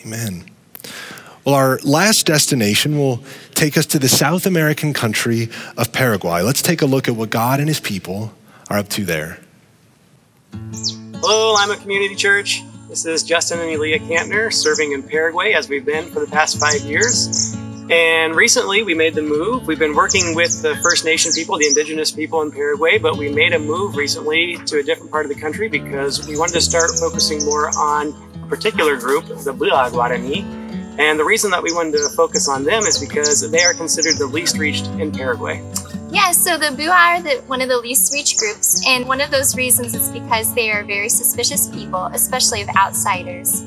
Amen. 0.05 0.45
Well, 1.45 1.55
our 1.55 1.79
last 1.85 2.27
destination 2.27 2.99
will 2.99 3.23
take 3.55 3.77
us 3.77 3.87
to 3.87 3.99
the 3.99 4.09
South 4.09 4.47
American 4.47 4.93
country 4.93 5.49
of 5.77 5.93
Paraguay. 5.93 6.43
Let's 6.43 6.63
take 6.63 6.83
a 6.83 6.87
look 6.87 7.09
at 7.09 7.17
what 7.17 7.31
God 7.31 7.59
and 7.59 7.69
his 7.69 7.81
people 7.81 8.33
are 8.71 8.79
up 8.79 8.89
to 8.91 9.05
there. 9.05 9.39
Hello, 11.25 11.53
Lima 11.53 11.77
Community 11.77 12.17
Church. 12.17 12.65
This 12.89 13.07
is 13.07 13.23
Justin 13.23 13.61
and 13.61 13.71
Elia 13.71 14.01
Kantner 14.01 14.53
serving 14.53 14.91
in 14.91 15.05
Paraguay 15.05 15.53
as 15.53 15.69
we've 15.69 15.85
been 15.85 16.11
for 16.11 16.19
the 16.19 16.27
past 16.27 16.59
five 16.59 16.81
years. 16.81 17.55
And 17.91 18.35
recently 18.35 18.83
we 18.83 18.95
made 18.95 19.15
the 19.15 19.23
move. 19.23 19.69
We've 19.69 19.79
been 19.79 19.95
working 19.95 20.35
with 20.35 20.63
the 20.63 20.75
First 20.83 21.05
Nation 21.05 21.31
people, 21.33 21.57
the 21.59 21.69
indigenous 21.69 22.11
people 22.11 22.43
in 22.43 22.51
Paraguay, 22.51 22.99
but 22.99 23.17
we 23.17 23.33
made 23.33 23.53
a 23.53 23.59
move 23.61 23.95
recently 23.95 24.57
to 24.67 24.81
a 24.81 24.83
different 24.83 25.13
part 25.13 25.25
of 25.25 25.33
the 25.33 25.41
country 25.41 25.69
because 25.69 26.27
we 26.27 26.37
wanted 26.37 26.55
to 26.55 26.61
start 26.61 26.91
focusing 26.99 27.45
more 27.45 27.69
on 27.79 28.13
a 28.43 28.47
particular 28.49 28.97
group, 28.97 29.25
the 29.29 29.55
Mbya 29.55 29.91
Guarani. 29.93 30.43
And 30.99 31.21
the 31.21 31.25
reason 31.25 31.53
that 31.53 31.63
we 31.63 31.73
wanted 31.73 31.93
to 31.93 32.09
focus 32.17 32.49
on 32.49 32.65
them 32.65 32.83
is 32.83 32.99
because 32.99 33.49
they 33.49 33.63
are 33.63 33.75
considered 33.75 34.19
the 34.19 34.27
least 34.27 34.59
reached 34.59 34.87
in 34.99 35.13
Paraguay. 35.13 35.63
Yeah, 36.13 36.31
so 36.33 36.59
the 36.59 36.67
Mbya 36.67 36.91
are 36.91 37.23
the, 37.23 37.43
one 37.47 37.63
of 37.63 37.71
the 37.71 37.79
least 37.79 38.13
reached 38.13 38.37
groups, 38.37 38.87
and 38.87 39.09
one 39.09 39.23
of 39.23 39.31
those 39.31 39.57
reasons 39.57 39.95
is 39.95 40.11
because 40.11 40.55
they 40.55 40.71
are 40.71 40.85
very 40.85 41.09
suspicious 41.09 41.69
people, 41.69 42.05
especially 42.13 42.61
of 42.61 42.69
outsiders. 42.77 43.63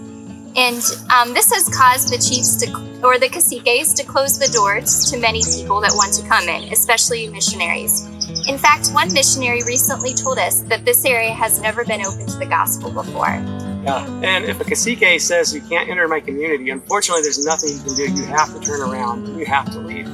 And 0.56 0.80
um, 1.10 1.34
this 1.34 1.52
has 1.52 1.68
caused 1.76 2.14
the 2.14 2.22
chiefs 2.22 2.56
to, 2.58 2.72
or 3.04 3.18
the 3.18 3.30
caciques 3.30 3.94
to 3.96 4.04
close 4.06 4.38
the 4.38 4.48
doors 4.54 5.10
to 5.10 5.18
many 5.18 5.42
people 5.42 5.82
that 5.82 5.92
want 5.96 6.14
to 6.14 6.28
come 6.28 6.48
in, 6.48 6.72
especially 6.72 7.28
missionaries. 7.30 8.06
In 8.48 8.60
fact, 8.60 8.92
one 8.92 9.12
missionary 9.12 9.64
recently 9.64 10.14
told 10.14 10.38
us 10.38 10.62
that 10.70 10.86
this 10.86 11.04
area 11.04 11.34
has 11.34 11.60
never 11.60 11.84
been 11.84 12.06
open 12.06 12.28
to 12.28 12.38
the 12.38 12.46
gospel 12.46 12.92
before. 12.92 13.42
Yeah, 13.84 14.06
and 14.24 14.46
if 14.46 14.62
a 14.62 14.66
cacique 14.66 15.20
says 15.20 15.52
you 15.52 15.62
can't 15.62 15.90
enter 15.90 16.08
my 16.08 16.20
community, 16.20 16.70
unfortunately, 16.70 17.24
there's 17.24 17.44
nothing 17.44 17.72
you 17.72 17.84
can 17.84 17.96
do. 17.96 18.22
You 18.22 18.26
have 18.28 18.54
to 18.54 18.60
turn 18.60 18.82
around. 18.82 19.36
You 19.36 19.48
have 19.48 19.72
to 19.72 19.80
leave. 19.80 20.08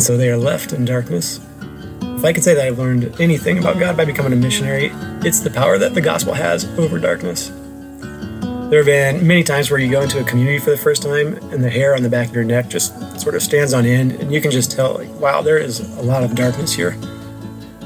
So 0.00 0.16
they 0.16 0.30
are 0.30 0.38
left 0.38 0.72
in 0.72 0.86
darkness. 0.86 1.38
If 2.20 2.26
I 2.26 2.34
could 2.34 2.44
say 2.44 2.52
that 2.52 2.66
I've 2.66 2.78
learned 2.78 3.18
anything 3.18 3.56
about 3.56 3.78
God 3.78 3.96
by 3.96 4.04
becoming 4.04 4.34
a 4.34 4.36
missionary, 4.36 4.90
it's 5.26 5.40
the 5.40 5.48
power 5.48 5.78
that 5.78 5.94
the 5.94 6.02
gospel 6.02 6.34
has 6.34 6.66
over 6.78 6.98
darkness. 6.98 7.48
There 8.68 8.76
have 8.76 8.84
been 8.84 9.26
many 9.26 9.42
times 9.42 9.70
where 9.70 9.80
you 9.80 9.90
go 9.90 10.02
into 10.02 10.20
a 10.20 10.24
community 10.24 10.58
for 10.58 10.68
the 10.68 10.76
first 10.76 11.02
time 11.02 11.36
and 11.50 11.64
the 11.64 11.70
hair 11.70 11.96
on 11.96 12.02
the 12.02 12.10
back 12.10 12.28
of 12.28 12.34
your 12.34 12.44
neck 12.44 12.68
just 12.68 12.92
sort 13.18 13.36
of 13.36 13.42
stands 13.42 13.72
on 13.72 13.86
end, 13.86 14.12
and 14.12 14.30
you 14.30 14.42
can 14.42 14.50
just 14.50 14.70
tell, 14.70 14.98
like, 14.98 15.08
wow, 15.14 15.40
there 15.40 15.56
is 15.56 15.80
a 15.96 16.02
lot 16.02 16.22
of 16.22 16.34
darkness 16.34 16.74
here. 16.74 16.94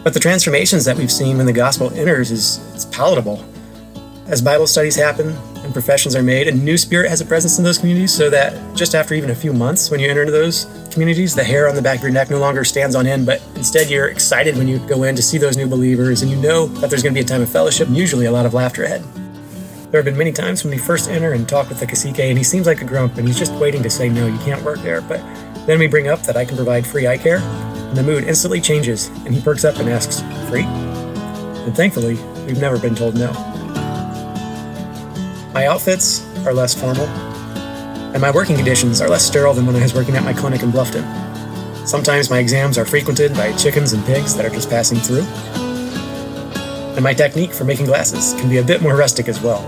But 0.03 0.15
the 0.15 0.21
transformations 0.21 0.85
that 0.85 0.97
we've 0.97 1.13
seen 1.13 1.37
when 1.37 1.47
the 1.47 1.53
gospel 1.53 1.93
enters 1.93 2.33
is 2.33 2.59
it's 2.75 2.87
palatable. 2.87 3.45
As 4.27 4.43
Bible 4.43 4.67
studies 4.67 4.97
happen 4.97 5.29
and 5.59 5.73
professions 5.73 6.17
are 6.17 6.25
made, 6.25 6.49
a 6.49 6.53
new 6.53 6.77
spirit 6.77 7.09
has 7.09 7.21
a 7.21 7.25
presence 7.25 7.59
in 7.59 7.63
those 7.63 7.79
communities, 7.79 8.13
so 8.13 8.31
that 8.31 8.75
just 8.75 8.97
after 8.97 9.15
even 9.15 9.31
a 9.31 9.35
few 9.37 9.53
months, 9.53 9.93
when 9.93 10.01
you 10.01 10.09
enter 10.11 10.23
into 10.23 10.33
those 10.33 10.65
communities, 10.95 11.35
the 11.35 11.45
hair 11.45 11.69
on 11.69 11.75
the 11.75 11.83
back 11.83 11.99
of 11.99 12.03
your 12.05 12.13
neck 12.13 12.31
no 12.31 12.39
longer 12.39 12.65
stands 12.65 12.95
on 12.95 13.07
end, 13.07 13.27
but 13.27 13.43
instead 13.57 13.91
you're 13.91 14.09
excited 14.09 14.57
when 14.57 14.69
you 14.69 14.79
go 14.87 15.03
in 15.03 15.15
to 15.17 15.23
see 15.23 15.37
those 15.37 15.57
new 15.57 15.67
believers, 15.67 16.23
and 16.23 16.31
you 16.31 16.37
know 16.39 16.67
that 16.67 16.89
there's 16.89 17.03
going 17.03 17.13
to 17.13 17.21
be 17.21 17.25
a 17.25 17.29
time 17.29 17.43
of 17.43 17.51
fellowship 17.51 17.89
and 17.89 17.97
usually 17.97 18.27
a 18.27 18.33
lot 18.33 18.47
of 18.47 18.55
laughter 18.55 18.85
ahead. 18.85 19.03
There 19.91 20.01
have 20.01 20.05
been 20.05 20.17
many 20.17 20.33
times 20.33 20.65
when 20.65 20.71
we 20.71 20.79
first 20.79 21.11
enter 21.11 21.33
and 21.33 21.49
talk 21.49 21.69
with 21.69 21.81
the 21.81 21.87
cacique, 21.87 22.21
and 22.21 22.39
he 22.39 22.45
seems 22.45 22.67
like 22.67 22.81
a 22.81 22.85
grump, 22.85 23.19
and 23.19 23.27
he's 23.27 23.39
just 23.39 23.53
waiting 23.55 23.83
to 23.83 23.91
say, 23.91 24.09
no, 24.09 24.27
you 24.27 24.39
can't 24.39 24.63
work 24.63 24.79
there. 24.81 25.03
But 25.03 25.19
then 25.67 25.79
we 25.79 25.89
bring 25.89 26.09
up 26.09 26.23
that 26.23 26.37
I 26.37 26.45
can 26.45 26.57
provide 26.57 26.87
free 26.87 27.07
eye 27.07 27.19
care, 27.19 27.39
and 27.39 27.97
the 27.97 28.03
mood 28.03 28.25
instantly 28.25 28.61
changes, 28.61 29.09
and 29.27 29.35
he 29.35 29.41
perks 29.41 29.65
up 29.65 29.77
and 29.77 29.89
asks, 29.89 30.21
free? 30.49 30.65
And 30.65 31.77
thankfully, 31.77 32.15
we've 32.47 32.61
never 32.61 32.79
been 32.79 32.95
told 32.95 33.15
no. 33.15 33.33
My 35.53 35.67
outfits 35.67 36.25
are 36.47 36.55
less 36.55 36.73
formal, 36.73 37.07
and 38.15 38.23
my 38.23 38.31
working 38.31 38.57
conditions 38.57 39.03
are 39.03 39.09
less 39.09 39.27
sterile 39.27 39.53
than 39.53 39.67
when 39.67 39.77
I 39.77 39.83
was 39.83 39.93
working 39.93 40.17
at 40.17 40.25
my 40.25 40.33
clinic 40.33 40.63
in 40.63 40.71
Bluffton. 40.71 41.05
Sometimes 41.87 42.31
my 42.31 42.39
exams 42.39 42.79
are 42.79 42.87
frequented 42.87 43.35
by 43.35 43.53
chickens 43.59 43.93
and 43.93 44.03
pigs 44.07 44.35
that 44.37 44.47
are 44.47 44.51
just 44.51 44.71
passing 44.71 44.97
through 44.97 45.27
and 46.95 47.03
my 47.03 47.13
technique 47.13 47.53
for 47.53 47.65
making 47.65 47.87
glasses 47.87 48.39
can 48.41 48.49
be 48.49 48.59
a 48.59 48.63
bit 48.63 48.81
more 48.81 48.97
rustic 48.97 49.29
as 49.29 49.41
well. 49.41 49.63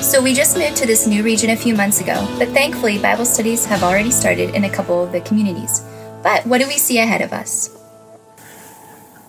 So, 0.00 0.22
we 0.22 0.32
just 0.32 0.56
moved 0.56 0.76
to 0.76 0.86
this 0.86 1.08
new 1.08 1.24
region 1.24 1.50
a 1.50 1.56
few 1.56 1.74
months 1.74 2.00
ago, 2.00 2.24
but 2.38 2.48
thankfully, 2.50 2.98
Bible 2.98 3.24
studies 3.24 3.64
have 3.64 3.82
already 3.82 4.12
started 4.12 4.54
in 4.54 4.64
a 4.64 4.70
couple 4.70 5.02
of 5.02 5.10
the 5.10 5.20
communities. 5.22 5.84
But 6.22 6.46
what 6.46 6.60
do 6.60 6.68
we 6.68 6.78
see 6.78 6.98
ahead 6.98 7.20
of 7.20 7.32
us? 7.32 7.76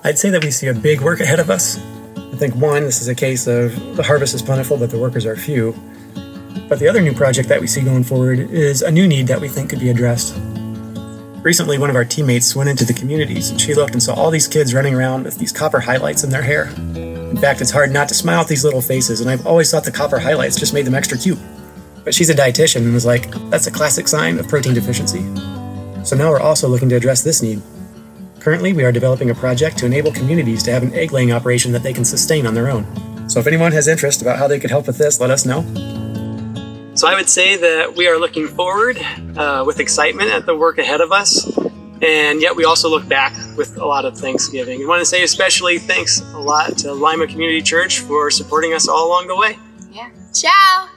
I'd 0.04 0.20
say 0.20 0.30
that 0.30 0.44
we 0.44 0.52
see 0.52 0.68
a 0.68 0.74
big 0.74 1.02
work 1.02 1.22
ahead 1.22 1.40
of 1.40 1.50
us. 1.50 1.80
I 2.16 2.36
think 2.36 2.56
one, 2.56 2.84
this 2.84 3.02
is 3.02 3.08
a 3.08 3.16
case 3.16 3.48
of 3.48 3.96
the 3.96 4.04
harvest 4.04 4.36
is 4.36 4.44
plentiful, 4.44 4.78
but 4.78 4.92
the 4.92 5.00
workers 5.00 5.26
are 5.26 5.36
few. 5.36 5.74
But 6.68 6.80
the 6.80 6.88
other 6.88 7.02
new 7.02 7.14
project 7.14 7.50
that 7.50 7.62
we 7.62 7.68
see 7.68 7.82
going 7.82 8.04
forward 8.04 8.40
is 8.40 8.82
a 8.82 8.92
new 8.92 9.08
need 9.08 9.28
that 9.28 9.40
we 9.40 9.48
think 9.48 9.70
could 9.70 9.80
be 9.80 9.90
addressed. 9.90 10.36
Recently, 11.44 11.78
one 11.78 11.92
of 11.92 11.96
our 11.96 12.06
teammates 12.06 12.56
went 12.56 12.70
into 12.70 12.86
the 12.86 12.94
communities 12.94 13.52
and 13.52 13.62
she 13.62 13.76
looked 13.76 13.94
and 13.94 14.02
saw 14.02 14.16
all 14.16 14.32
these 14.32 14.48
kids 14.48 14.74
running 14.74 14.96
around 14.96 15.26
with 15.26 15.38
these 15.38 15.52
copper 15.52 15.80
highlights 15.80 16.24
in 16.24 16.32
their 16.32 16.42
hair. 16.42 16.70
In 16.96 17.38
fact, 17.38 17.62
it's 17.62 17.70
hard 17.70 17.92
not 17.92 18.08
to 18.08 18.16
smile 18.16 18.42
at 18.42 18.48
these 18.48 18.64
little 18.64 18.82
faces, 18.82 19.22
and 19.22 19.30
I've 19.30 19.46
always 19.46 19.70
thought 19.70 19.84
the 19.84 19.92
copper 19.92 20.18
highlights 20.18 20.56
just 20.56 20.74
made 20.74 20.86
them 20.86 20.96
extra 20.96 21.18
cute. 21.18 21.38
But 22.04 22.16
she's 22.16 22.32
a 22.32 22.34
dietitian 22.34 22.78
and 22.78 22.94
was 22.94 23.06
like, 23.06 23.30
that's 23.52 23.68
a 23.68 23.72
classic 23.72 24.08
sign 24.08 24.40
of 24.40 24.48
protein 24.48 24.74
deficiency. 24.74 25.22
So 26.04 26.16
now 26.16 26.32
we're 26.32 26.40
also 26.40 26.68
looking 26.68 26.90
to 26.90 26.96
address 26.96 27.22
this 27.22 27.42
need. 27.42 27.62
Currently, 28.40 28.74
we 28.74 28.84
are 28.84 28.92
developing 28.92 29.30
a 29.30 29.36
project 29.36 29.78
to 29.80 29.86
enable 29.86 30.12
communities 30.12 30.64
to 30.64 30.72
have 30.72 30.84
an 30.84 30.94
egg 30.94 31.12
laying 31.12 31.32
operation 31.32 31.72
that 31.74 31.84
they 31.84 31.94
can 31.94 32.06
sustain 32.06 32.48
on 32.48 32.54
their 32.54 32.70
own. 32.70 32.86
So 33.30 33.40
if 33.40 33.48
anyone 33.48 33.72
has 33.72 33.88
interest 33.88 34.22
about 34.22 34.40
how 34.40 34.48
they 34.48 34.60
could 34.60 34.70
help 34.70 34.88
with 34.88 34.98
this, 34.98 35.20
let 35.20 35.32
us 35.32 35.46
know. 35.46 35.62
So 36.96 37.10
I 37.10 37.16
would 37.16 37.28
say 37.28 37.58
that 37.58 37.94
we 37.98 38.08
are 38.08 38.18
looking 38.18 38.48
forward 38.48 38.98
uh, 39.36 39.66
with 39.68 39.82
excitement 39.82 40.30
at 40.30 40.46
the 40.46 40.56
work 40.56 40.78
ahead 40.78 41.02
of 41.02 41.12
us. 41.12 41.46
And 42.02 42.42
yet 42.42 42.56
we 42.56 42.64
also 42.64 42.90
look 42.90 43.06
back 43.06 43.34
with 43.58 43.76
a 43.78 43.86
lot 43.86 44.06
of 44.06 44.18
thanksgiving. 44.18 44.82
I 44.82 44.86
want 44.86 45.02
to 45.02 45.06
say 45.06 45.22
especially 45.22 45.78
thanks 45.78 46.22
a 46.22 46.40
lot 46.40 46.78
to 46.80 46.94
Lima 46.94 47.28
Community 47.28 47.62
Church 47.62 48.00
for 48.00 48.32
supporting 48.32 48.74
us 48.74 48.88
all 48.88 49.08
along 49.08 49.28
the 49.28 49.36
way. 49.36 49.60
Yeah. 49.92 50.10
Ciao. 50.34 50.88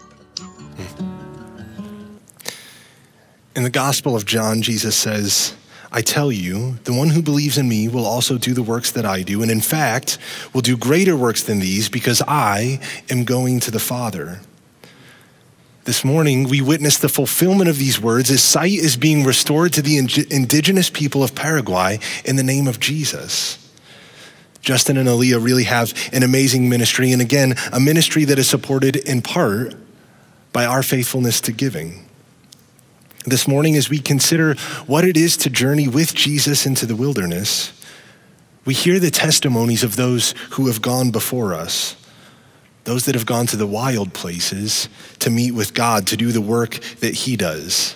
In 3.57 3.65
the 3.65 3.71
Gospel 3.71 4.15
of 4.15 4.25
John, 4.25 4.63
Jesus 4.63 4.95
says, 4.95 5.57
I 5.91 6.01
tell 6.01 6.31
you, 6.31 6.75
the 6.85 6.93
one 6.93 7.09
who 7.09 7.23
believes 7.23 7.59
in 7.59 7.69
me 7.69 7.89
will 7.89 8.07
also 8.07 8.39
do 8.39 8.55
the 8.55 8.63
works 8.63 8.93
that 8.93 9.05
I 9.05 9.23
do, 9.23 9.43
and 9.43 9.51
in 9.51 9.61
fact, 9.61 10.19
will 10.53 10.61
do 10.61 10.77
greater 10.77 11.17
works 11.17 11.43
than 11.43 11.59
these 11.59 11.89
because 11.89 12.23
I 12.29 12.79
am 13.11 13.25
going 13.25 13.59
to 13.61 13.73
the 13.73 13.81
Father. 13.81 14.43
This 15.89 16.05
morning, 16.05 16.51
we 16.51 16.61
witness 16.61 16.99
the 16.99 17.09
fulfillment 17.09 17.71
of 17.71 17.79
these 17.79 17.99
words 17.99 18.31
as 18.31 18.43
sight 18.43 18.75
is 18.75 18.95
being 18.95 19.25
restored 19.25 19.73
to 19.73 19.81
the 19.81 19.97
indigenous 19.97 20.91
people 20.91 21.25
of 21.25 21.35
Paraguay 21.35 21.99
in 22.27 22.37
the 22.37 22.43
name 22.43 22.69
of 22.69 22.79
Jesus. 22.79 23.57
Justin 24.61 24.99
and 24.99 25.09
Aaliyah 25.09 25.43
really 25.43 25.65
have 25.65 25.95
an 26.13 26.23
amazing 26.23 26.69
ministry, 26.69 27.11
and 27.11 27.23
again, 27.23 27.55
a 27.73 27.81
ministry 27.81 28.27
that 28.27 28.39
is 28.39 28.47
supported 28.47 28.97
in 28.97 29.23
part 29.23 29.77
by 30.53 30.67
our 30.67 30.83
faithfulness 30.83 31.41
to 31.41 31.53
giving. 31.53 32.07
This 33.25 33.49
morning, 33.49 33.75
as 33.75 33.89
we 33.89 33.99
consider 33.99 34.57
what 34.87 35.07
it 35.07 35.17
is 35.17 35.39
to 35.39 35.49
journey 35.49 35.89
with 35.89 36.15
Jesus 36.15 36.67
into 36.67 36.85
the 36.85 36.97
wilderness, 36.97 37.73
we 38.67 38.75
hear 38.75 38.99
the 38.99 39.11
testimonies 39.11 39.83
of 39.83 39.97
those 39.97 40.35
who 40.51 40.67
have 40.67 40.83
gone 40.83 41.11
before 41.11 41.55
us 41.55 41.97
those 42.89 43.05
that 43.05 43.15
have 43.15 43.27
gone 43.27 43.47
to 43.47 43.57
the 43.59 43.67
wild 43.67 44.15
places 44.15 44.89
to 45.19 45.29
meet 45.29 45.53
with 45.53 45.75
God, 45.75 46.07
to 46.07 46.17
do 46.17 46.33
the 46.33 46.41
work 46.41 46.81
that 47.01 47.13
He 47.13 47.37
does. 47.37 47.95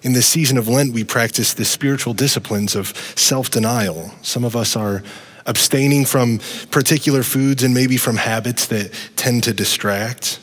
In 0.00 0.14
this 0.14 0.26
season 0.26 0.56
of 0.56 0.66
Lent, 0.66 0.94
we 0.94 1.04
practice 1.04 1.52
the 1.52 1.66
spiritual 1.66 2.14
disciplines 2.14 2.74
of 2.74 2.96
self 3.14 3.50
denial. 3.50 4.12
Some 4.22 4.44
of 4.44 4.56
us 4.56 4.76
are 4.76 5.02
abstaining 5.44 6.06
from 6.06 6.40
particular 6.70 7.22
foods 7.22 7.62
and 7.62 7.74
maybe 7.74 7.98
from 7.98 8.16
habits 8.16 8.66
that 8.68 8.90
tend 9.14 9.44
to 9.44 9.52
distract. 9.52 10.40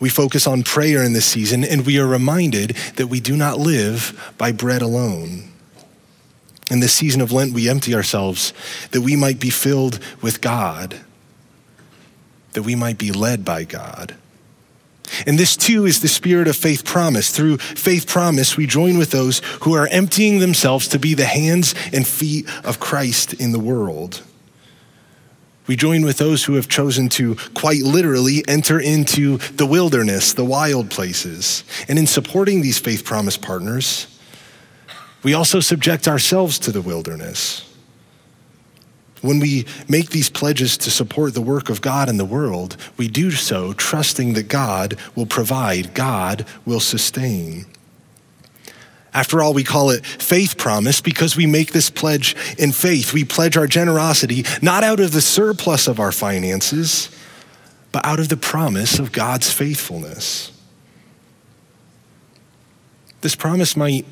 We 0.00 0.08
focus 0.08 0.48
on 0.48 0.64
prayer 0.64 1.04
in 1.04 1.12
this 1.12 1.26
season, 1.26 1.62
and 1.62 1.86
we 1.86 2.00
are 2.00 2.06
reminded 2.06 2.70
that 2.96 3.06
we 3.06 3.20
do 3.20 3.36
not 3.36 3.60
live 3.60 4.34
by 4.38 4.50
bread 4.50 4.82
alone. 4.82 5.52
In 6.68 6.80
this 6.80 6.94
season 6.94 7.20
of 7.20 7.30
Lent, 7.30 7.52
we 7.52 7.68
empty 7.68 7.94
ourselves 7.94 8.52
that 8.90 9.02
we 9.02 9.14
might 9.14 9.38
be 9.38 9.50
filled 9.50 10.00
with 10.20 10.40
God, 10.40 10.98
that 12.52 12.62
we 12.62 12.74
might 12.74 12.98
be 12.98 13.12
led 13.12 13.44
by 13.44 13.64
God. 13.64 14.14
And 15.26 15.38
this 15.38 15.56
too 15.56 15.84
is 15.84 16.00
the 16.00 16.08
spirit 16.08 16.48
of 16.48 16.56
faith 16.56 16.84
promise. 16.84 17.30
Through 17.30 17.58
faith 17.58 18.06
promise, 18.06 18.56
we 18.56 18.66
join 18.66 18.96
with 18.98 19.10
those 19.10 19.40
who 19.62 19.74
are 19.74 19.86
emptying 19.88 20.38
themselves 20.38 20.88
to 20.88 20.98
be 20.98 21.14
the 21.14 21.26
hands 21.26 21.74
and 21.92 22.06
feet 22.06 22.48
of 22.64 22.80
Christ 22.80 23.34
in 23.34 23.52
the 23.52 23.58
world. 23.58 24.22
We 25.66 25.76
join 25.76 26.02
with 26.02 26.18
those 26.18 26.44
who 26.44 26.54
have 26.54 26.68
chosen 26.68 27.08
to 27.10 27.36
quite 27.54 27.82
literally 27.82 28.42
enter 28.48 28.80
into 28.80 29.38
the 29.38 29.66
wilderness, 29.66 30.32
the 30.32 30.44
wild 30.44 30.90
places. 30.90 31.62
And 31.88 31.98
in 31.98 32.06
supporting 32.06 32.62
these 32.62 32.78
faith 32.78 33.04
promise 33.04 33.36
partners, 33.36 34.06
we 35.22 35.34
also 35.34 35.60
subject 35.60 36.08
ourselves 36.08 36.58
to 36.60 36.72
the 36.72 36.82
wilderness. 36.82 37.71
When 39.22 39.38
we 39.38 39.66
make 39.88 40.10
these 40.10 40.28
pledges 40.28 40.76
to 40.78 40.90
support 40.90 41.32
the 41.32 41.40
work 41.40 41.70
of 41.70 41.80
God 41.80 42.08
in 42.08 42.16
the 42.16 42.24
world, 42.24 42.76
we 42.96 43.06
do 43.08 43.30
so 43.30 43.72
trusting 43.72 44.34
that 44.34 44.48
God 44.48 44.98
will 45.14 45.26
provide, 45.26 45.94
God 45.94 46.44
will 46.66 46.80
sustain. 46.80 47.66
After 49.14 49.40
all, 49.40 49.54
we 49.54 49.62
call 49.62 49.90
it 49.90 50.04
faith 50.04 50.58
promise 50.58 51.00
because 51.00 51.36
we 51.36 51.46
make 51.46 51.72
this 51.72 51.88
pledge 51.88 52.34
in 52.58 52.72
faith. 52.72 53.12
We 53.12 53.24
pledge 53.24 53.56
our 53.56 53.68
generosity 53.68 54.44
not 54.60 54.82
out 54.82 55.00
of 55.00 55.12
the 55.12 55.20
surplus 55.20 55.86
of 55.86 56.00
our 56.00 56.12
finances, 56.12 57.08
but 57.92 58.04
out 58.04 58.18
of 58.18 58.28
the 58.28 58.36
promise 58.36 58.98
of 58.98 59.12
God's 59.12 59.52
faithfulness. 59.52 60.50
This 63.20 63.36
promise 63.36 63.76
might 63.76 64.04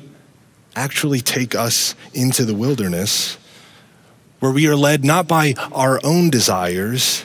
actually 0.73 1.19
take 1.19 1.53
us 1.53 1.95
into 2.13 2.45
the 2.45 2.53
wilderness 2.53 3.37
where 4.41 4.51
we 4.51 4.67
are 4.67 4.75
led 4.75 5.05
not 5.05 5.27
by 5.27 5.53
our 5.71 5.99
own 6.03 6.29
desires, 6.29 7.23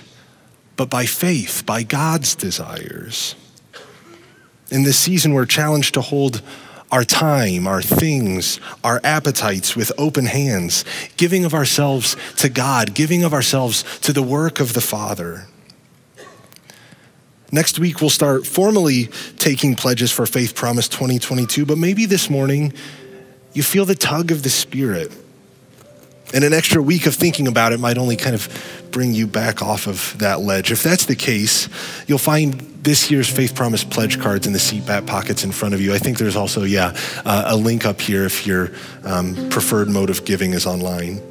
but 0.76 0.90
by 0.90 1.06
faith, 1.06 1.64
by 1.64 1.82
God's 1.82 2.36
desires. 2.36 3.34
In 4.70 4.84
this 4.84 4.98
season, 4.98 5.32
we're 5.32 5.46
challenged 5.46 5.94
to 5.94 6.02
hold 6.02 6.42
our 6.92 7.04
time, 7.04 7.66
our 7.66 7.80
things, 7.80 8.60
our 8.84 9.00
appetites 9.02 9.74
with 9.74 9.90
open 9.96 10.26
hands, 10.26 10.84
giving 11.16 11.46
of 11.46 11.54
ourselves 11.54 12.16
to 12.36 12.50
God, 12.50 12.94
giving 12.94 13.24
of 13.24 13.32
ourselves 13.32 13.82
to 14.00 14.12
the 14.12 14.22
work 14.22 14.60
of 14.60 14.74
the 14.74 14.82
Father. 14.82 15.46
Next 17.50 17.78
week, 17.78 18.02
we'll 18.02 18.10
start 18.10 18.46
formally 18.46 19.06
taking 19.38 19.74
pledges 19.74 20.12
for 20.12 20.26
Faith 20.26 20.54
Promise 20.54 20.88
2022, 20.88 21.64
but 21.64 21.78
maybe 21.78 22.04
this 22.04 22.28
morning 22.28 22.74
you 23.54 23.62
feel 23.62 23.86
the 23.86 23.94
tug 23.94 24.30
of 24.30 24.42
the 24.42 24.50
Spirit 24.50 25.10
and 26.36 26.44
an 26.44 26.52
extra 26.52 26.82
week 26.82 27.06
of 27.06 27.14
thinking 27.14 27.48
about 27.48 27.72
it 27.72 27.80
might 27.80 27.96
only 27.96 28.14
kind 28.14 28.34
of 28.34 28.86
bring 28.90 29.14
you 29.14 29.26
back 29.26 29.62
off 29.62 29.86
of 29.86 30.14
that 30.18 30.40
ledge. 30.40 30.70
If 30.70 30.82
that's 30.82 31.06
the 31.06 31.16
case, 31.16 31.66
you'll 32.06 32.18
find 32.18 32.60
this 32.82 33.10
year's 33.10 33.26
Faith 33.26 33.54
Promise 33.54 33.84
pledge 33.84 34.20
cards 34.20 34.46
in 34.46 34.52
the 34.52 34.58
seat 34.58 34.84
back 34.84 35.06
pockets 35.06 35.44
in 35.44 35.50
front 35.50 35.72
of 35.72 35.80
you. 35.80 35.94
I 35.94 35.98
think 35.98 36.18
there's 36.18 36.36
also, 36.36 36.64
yeah, 36.64 36.94
uh, 37.24 37.44
a 37.46 37.56
link 37.56 37.86
up 37.86 38.02
here 38.02 38.24
if 38.24 38.46
your 38.46 38.70
um, 39.04 39.48
preferred 39.48 39.88
mode 39.88 40.10
of 40.10 40.26
giving 40.26 40.52
is 40.52 40.66
online. 40.66 41.22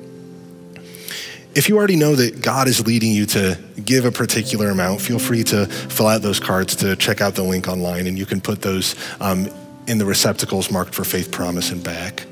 If 1.54 1.70
you 1.70 1.78
already 1.78 1.98
know 1.98 2.16
that 2.16 2.42
God 2.42 2.68
is 2.68 2.88
leading 2.88 3.12
you 3.12 3.28
to 3.28 3.60
give 3.86 4.06
a 4.06 4.12
particular 4.12 4.72
amount, 4.72 5.02
feel 5.02 5.20
free 5.20 5.44
to 5.44 5.68
fill 5.68 6.08
out 6.08 6.24
those 6.24 6.40
cards 6.40 6.76
to 6.78 6.96
check 6.96 7.22
out 7.22 7.36
the 7.36 7.44
link 7.44 7.68
online, 7.68 8.08
and 8.08 8.18
you 8.18 8.26
can 8.26 8.42
put 8.42 8.64
those 8.64 8.96
um, 9.22 9.52
in 9.86 10.00
the 10.00 10.06
receptacles 10.06 10.72
marked 10.72 10.96
for 10.96 11.04
Faith 11.04 11.32
Promise 11.32 11.70
and 11.70 11.84
back 11.84 12.26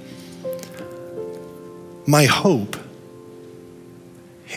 my 2.08 2.26
hope 2.26 2.78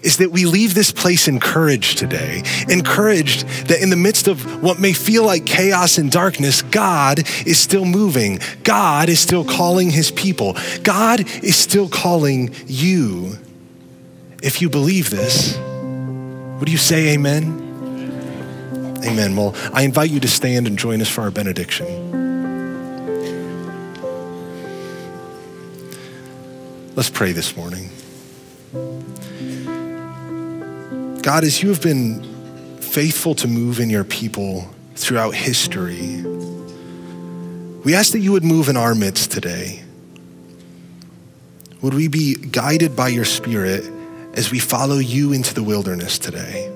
is 0.02 0.18
that 0.18 0.30
we 0.30 0.44
leave 0.44 0.74
this 0.74 0.92
place 0.92 1.28
encouraged 1.28 1.98
today, 1.98 2.42
encouraged 2.68 3.46
that 3.68 3.80
in 3.80 3.90
the 3.90 3.96
midst 3.96 4.28
of 4.28 4.62
what 4.62 4.78
may 4.78 4.92
feel 4.92 5.24
like 5.24 5.46
chaos 5.46 5.98
and 5.98 6.10
darkness, 6.10 6.62
God 6.62 7.20
is 7.46 7.58
still 7.58 7.84
moving. 7.84 8.38
God 8.62 9.08
is 9.08 9.20
still 9.20 9.44
calling 9.44 9.90
his 9.90 10.10
people. 10.10 10.56
God 10.82 11.20
is 11.42 11.56
still 11.56 11.88
calling 11.88 12.54
you. 12.66 13.38
If 14.42 14.60
you 14.60 14.68
believe 14.68 15.10
this, 15.10 15.56
would 16.60 16.68
you 16.68 16.78
say 16.78 17.14
amen? 17.14 17.62
Amen. 19.04 19.36
Well, 19.36 19.54
I 19.72 19.82
invite 19.82 20.10
you 20.10 20.20
to 20.20 20.28
stand 20.28 20.66
and 20.66 20.78
join 20.78 21.00
us 21.00 21.08
for 21.08 21.22
our 21.22 21.30
benediction. 21.30 22.15
Let's 26.96 27.10
pray 27.10 27.32
this 27.32 27.54
morning. 27.54 27.90
God, 31.20 31.44
as 31.44 31.62
you 31.62 31.68
have 31.68 31.82
been 31.82 32.22
faithful 32.80 33.34
to 33.34 33.46
move 33.46 33.80
in 33.80 33.90
your 33.90 34.02
people 34.02 34.66
throughout 34.94 35.34
history, 35.34 36.22
we 37.84 37.94
ask 37.94 38.12
that 38.12 38.20
you 38.20 38.32
would 38.32 38.44
move 38.44 38.70
in 38.70 38.78
our 38.78 38.94
midst 38.94 39.30
today. 39.30 39.84
Would 41.82 41.92
we 41.92 42.08
be 42.08 42.34
guided 42.34 42.96
by 42.96 43.08
your 43.08 43.26
Spirit 43.26 43.84
as 44.32 44.50
we 44.50 44.58
follow 44.58 44.96
you 44.96 45.34
into 45.34 45.52
the 45.52 45.62
wilderness 45.62 46.18
today? 46.18 46.74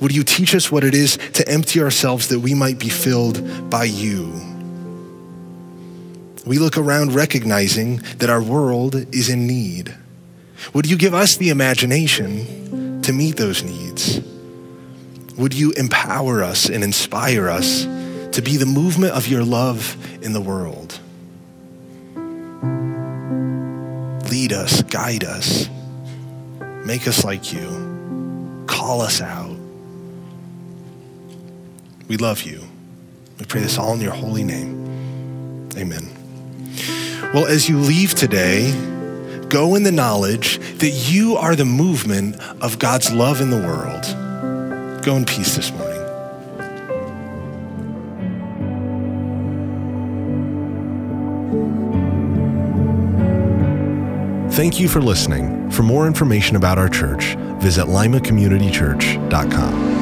Would 0.00 0.16
you 0.16 0.24
teach 0.24 0.54
us 0.54 0.72
what 0.72 0.84
it 0.84 0.94
is 0.94 1.18
to 1.34 1.46
empty 1.46 1.82
ourselves 1.82 2.28
that 2.28 2.40
we 2.40 2.54
might 2.54 2.78
be 2.78 2.88
filled 2.88 3.68
by 3.68 3.84
you? 3.84 4.57
We 6.48 6.58
look 6.58 6.78
around 6.78 7.14
recognizing 7.14 7.98
that 8.16 8.30
our 8.30 8.42
world 8.42 8.94
is 9.14 9.28
in 9.28 9.46
need. 9.46 9.94
Would 10.72 10.88
you 10.88 10.96
give 10.96 11.12
us 11.12 11.36
the 11.36 11.50
imagination 11.50 13.02
to 13.02 13.12
meet 13.12 13.36
those 13.36 13.62
needs? 13.62 14.20
Would 15.36 15.52
you 15.52 15.72
empower 15.72 16.42
us 16.42 16.68
and 16.70 16.82
inspire 16.82 17.48
us 17.48 17.84
to 17.84 18.40
be 18.42 18.56
the 18.56 18.66
movement 18.66 19.12
of 19.12 19.28
your 19.28 19.44
love 19.44 19.96
in 20.22 20.32
the 20.32 20.40
world? 20.40 20.98
Lead 24.30 24.52
us, 24.54 24.82
guide 24.84 25.24
us, 25.24 25.68
make 26.86 27.06
us 27.06 27.24
like 27.24 27.52
you, 27.52 28.64
call 28.66 29.02
us 29.02 29.20
out. 29.20 29.56
We 32.08 32.16
love 32.16 32.42
you. 32.42 32.62
We 33.38 33.44
pray 33.44 33.60
this 33.60 33.78
all 33.78 33.92
in 33.92 34.00
your 34.00 34.14
holy 34.14 34.44
name. 34.44 35.70
Amen. 35.76 36.17
Well, 37.34 37.46
as 37.46 37.68
you 37.68 37.78
leave 37.78 38.14
today, 38.14 38.72
go 39.48 39.74
in 39.74 39.82
the 39.82 39.92
knowledge 39.92 40.58
that 40.78 40.90
you 40.90 41.36
are 41.36 41.54
the 41.54 41.64
movement 41.64 42.36
of 42.62 42.78
God's 42.78 43.12
love 43.12 43.40
in 43.40 43.50
the 43.50 43.56
world. 43.56 45.04
Go 45.04 45.16
in 45.16 45.24
peace 45.24 45.56
this 45.56 45.72
morning. 45.72 45.96
Thank 54.52 54.80
you 54.80 54.88
for 54.88 55.00
listening. 55.00 55.70
For 55.70 55.84
more 55.84 56.08
information 56.08 56.56
about 56.56 56.78
our 56.78 56.88
church, 56.88 57.36
visit 57.60 57.86
limacommunitychurch.com. 57.86 59.97